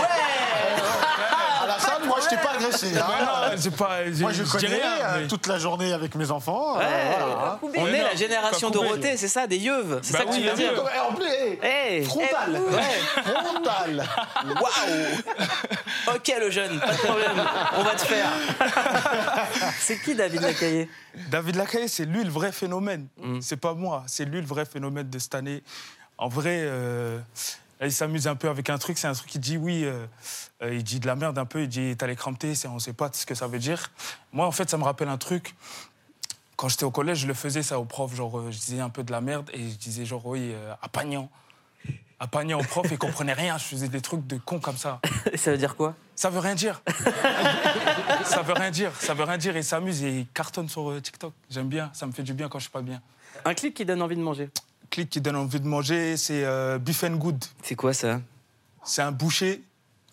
[1.63, 2.97] Alassane, moi, je t'ai pas agressé.
[2.97, 3.05] hein.
[3.07, 3.97] Ouais, non, pas.
[4.19, 6.77] Moi, je connais rien, euh, mais- toute la journée avec mes enfants.
[6.79, 7.59] euh, voilà.
[7.77, 8.69] On est la génération.
[8.69, 9.99] Dorothée, c'est ça, des yeuves.
[10.01, 10.71] C'est Bah ça que oui, tu veux dire.
[10.73, 12.51] Eh, En plus, eh, Hey frontal.
[12.71, 13.23] Ouais.
[13.23, 14.07] Frontal.
[14.45, 17.43] Waouh Ok, le jeune, pas de problème,
[17.77, 18.29] on va te faire.
[19.79, 20.89] C'est qui David Lacaillé
[21.29, 23.07] David Lacaille, c'est lui le vrai phénomène.
[23.17, 23.39] Mm.
[23.41, 25.63] C'est pas moi, c'est lui le vrai phénomène de cette année.
[26.17, 27.19] En vrai, euh,
[27.81, 28.97] là, il s'amuse un peu avec un truc.
[28.97, 30.05] C'est un truc qui dit oui, euh,
[30.63, 31.63] euh, il dit de la merde un peu.
[31.63, 33.91] Il dit t'as les cramptés, c'est- on sait pas ce que ça veut dire.
[34.31, 35.55] Moi, en fait, ça me rappelle un truc.
[36.55, 38.15] Quand j'étais au collège, je le faisais ça aux profs.
[38.15, 40.87] Genre, euh, je disais un peu de la merde et je disais genre oui, à
[40.87, 41.29] Pagnan.
[42.19, 43.57] À Pagnan aux profs, ils comprenaient rien.
[43.57, 44.99] Je faisais des trucs de con comme ça.
[45.35, 45.95] Ça veut dire quoi?
[46.15, 46.83] Ça veut rien dire.
[48.25, 48.95] ça veut rien dire.
[48.95, 49.57] Ça veut rien dire.
[49.57, 51.33] Il s'amuse et il cartonne sur TikTok.
[51.49, 51.89] J'aime bien.
[51.93, 53.01] Ça me fait du bien quand je suis pas bien.
[53.43, 54.51] Un clic qui donne envie de manger.
[54.91, 57.45] Clic qui donne envie de manger, c'est euh, Beef and Good.
[57.63, 58.19] C'est quoi ça?
[58.83, 59.63] C'est un boucher.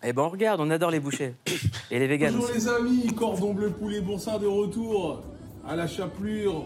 [0.01, 1.35] Eh ben on regarde, on adore les bouchers.
[1.91, 5.21] Et les véganes Bonjour les amis, cordon bleu poulet boursin de retour
[5.67, 6.65] à la chapelure,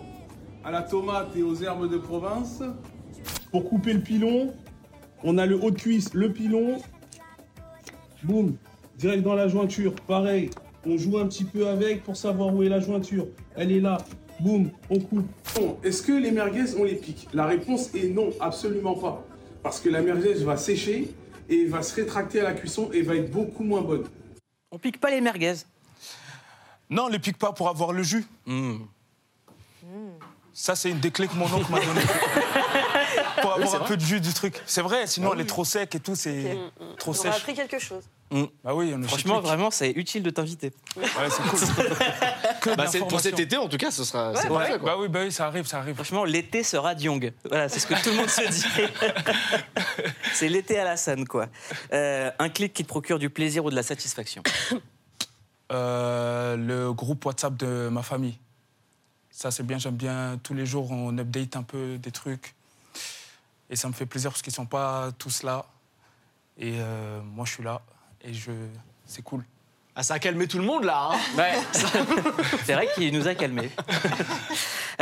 [0.64, 2.62] à la tomate et aux herbes de province.
[3.52, 4.54] Pour couper le pilon,
[5.24, 6.84] on a le haut de cuisse, le pilon.
[8.22, 8.56] Boum,
[9.00, 9.96] direct dans la jointure.
[10.08, 10.52] Pareil,
[10.86, 13.26] on joue un petit peu avec pour savoir où est la jointure.
[13.56, 13.98] Elle est là.
[14.40, 15.28] Boum, on coupe.
[15.56, 17.28] Bon, Est-ce que les merguez, on les pique?
[17.34, 19.24] La réponse est non, absolument pas.
[19.62, 21.14] Parce que la merguez va sécher
[21.50, 24.06] et va se rétracter à la cuisson et va être beaucoup moins bonne.
[24.72, 25.54] On pique pas les merguez.
[26.90, 28.26] Non, on les pique pas pour avoir le jus.
[28.46, 28.80] Hmm.
[30.54, 32.02] Ça, c'est une des clés que mon oncle m'a donnée.
[33.44, 33.88] Pour avoir c'est un vrai.
[33.90, 34.60] peu de jus du truc.
[34.66, 36.58] C'est vrai, sinon Ah elle est trop sec et tout, c'est
[36.98, 37.36] trop On a sèche.
[37.36, 38.04] appris quelque chose.
[38.64, 40.72] Bah oui, on Franchement, vraiment, c'est utile de t'inviter.
[40.98, 41.60] Ouais, c'est cool.
[42.78, 44.34] Bah, c'est- pour cet été, en tout cas, ce sera.
[44.36, 44.92] c'est Ouais, parfait, quoi.
[44.94, 45.96] Bah oui, bah oui, ça arrive, ça arrive.
[45.96, 47.32] Franchement, l'été sera Diong.
[47.50, 48.64] Voilà, c'est ce que tout le monde se dit.
[50.34, 51.48] c'est l'été à la scène, quoi.
[51.92, 54.42] Euh, un clic qui te procure du plaisir ou de la satisfaction.
[55.72, 58.38] Euh, le groupe WhatsApp de ma famille.
[59.32, 60.40] Ça, c'est bien, j'aime bien.
[60.44, 62.54] Tous les jours, on update un peu des trucs.
[63.74, 65.66] Et ça me fait plaisir parce qu'ils sont pas tous là.
[66.60, 67.82] Et euh, moi, je suis là.
[68.22, 68.52] Et je...
[69.08, 69.44] c'est cool.
[69.96, 71.10] Ah, ça a calmé tout le monde, là.
[71.12, 71.18] hein.
[71.36, 71.54] Ouais,
[72.66, 73.72] c'est vrai qu'il nous a calmés.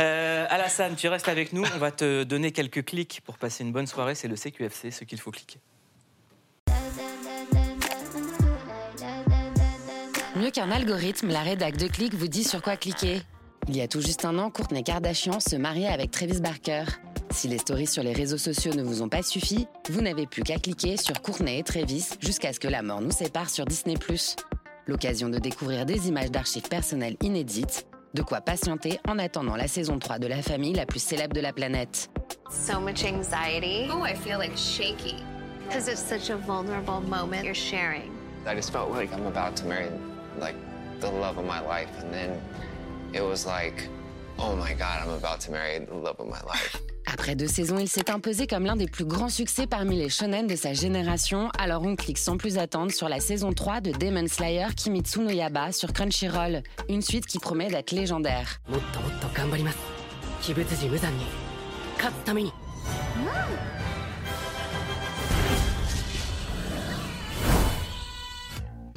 [0.00, 1.64] Euh, Alassane, tu restes avec nous.
[1.74, 4.14] On va te donner quelques clics pour passer une bonne soirée.
[4.14, 5.60] C'est le CQFC, ce qu'il faut cliquer.
[10.36, 13.20] Mieux qu'un algorithme, la rédac de Click vous dit sur quoi cliquer.
[13.68, 16.84] Il y a tout juste un an, Courtney Kardashian se mariait avec Travis Barker.
[17.30, 20.42] Si les stories sur les réseaux sociaux ne vous ont pas suffi, vous n'avez plus
[20.42, 23.94] qu'à cliquer sur Courtney et Travis jusqu'à ce que la mort nous sépare sur Disney+.
[24.86, 29.98] L'occasion de découvrir des images d'archives personnelles inédites, de quoi patienter en attendant la saison
[29.98, 32.10] 3 de la famille la plus célèbre de la planète.
[32.50, 33.88] so much anxiety.
[33.90, 35.16] Oh, I feel like shaky.
[35.66, 38.12] Because it's such a vulnerable moment you're sharing.
[38.46, 39.88] I just felt like I'm about to marry
[40.38, 40.56] like
[41.00, 42.40] the love of my life, and then
[43.14, 43.88] it was like,
[44.38, 46.80] oh my God, I'm about to marry the love of my life.
[47.06, 50.46] Après deux saisons, il s'est imposé comme l'un des plus grands succès parmi les shonen
[50.46, 54.26] de sa génération, alors on clique sans plus attendre sur la saison 3 de Demon
[54.28, 58.60] Slayer Kimitsu no Yaba sur Crunchyroll, une suite qui promet d'être légendaire.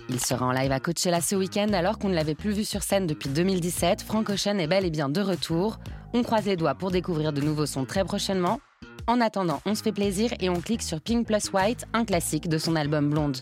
[0.09, 2.83] Il sera en live à Coachella ce week-end alors qu'on ne l'avait plus vu sur
[2.83, 4.03] scène depuis 2017.
[4.03, 5.79] Frank Ocean est bel et bien de retour.
[6.13, 8.59] On croise les doigts pour découvrir de nouveaux sons très prochainement.
[9.07, 12.47] En attendant, on se fait plaisir et on clique sur Pink Plus White, un classique
[12.49, 13.37] de son album Blonde.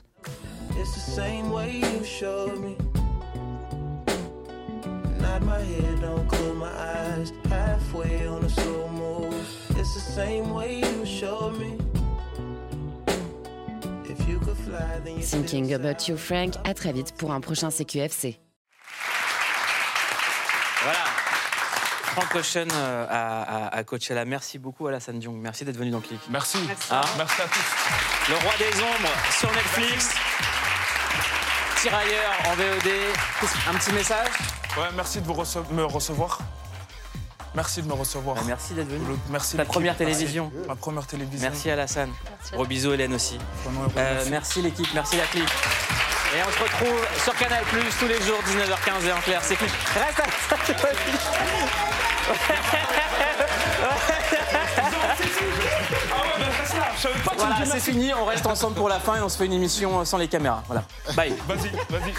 [9.75, 11.82] It's the same way you showed me.
[15.21, 18.39] Thinking About You Frank, à très vite pour un prochain CQFC.
[20.83, 20.99] Voilà.
[22.13, 24.23] Frank Ocean euh, à, à, à Coachella.
[24.25, 25.35] Merci beaucoup, Alassane Diong.
[25.35, 26.19] Merci d'être venu dans Click.
[26.29, 26.59] Merci.
[26.91, 28.29] Hein Merci à tous.
[28.29, 30.09] Le roi des ombres sur Netflix.
[31.81, 32.91] Tirailleur en VOD.
[33.69, 34.29] Un petit message?
[34.77, 36.37] Ouais, merci de vous rece- me recevoir.
[37.55, 38.35] Merci de me recevoir.
[38.35, 39.05] Bah, merci d'être venu.
[39.29, 39.57] Merci.
[39.57, 40.15] Ta première Merci.
[40.15, 40.51] télévision.
[40.67, 41.49] Ma première télévision.
[41.49, 42.11] Merci Alassane.
[42.29, 42.53] Merci.
[42.53, 43.37] Gros bisous Hélène aussi.
[43.37, 44.29] Euh, merci.
[44.31, 45.49] merci l'équipe, merci la clique.
[46.35, 49.41] Et on se retrouve sur Canal Plus tous les jours 19h15 et en clair.
[49.43, 49.71] C'est clic.
[49.93, 50.55] Reste à
[57.37, 58.13] Voilà, c'est fini.
[58.13, 60.63] On reste ensemble pour la fin et on se fait une émission sans les caméras.
[60.67, 60.83] Voilà.
[61.15, 61.35] Bye.
[61.47, 62.13] Vas-y, vas-y.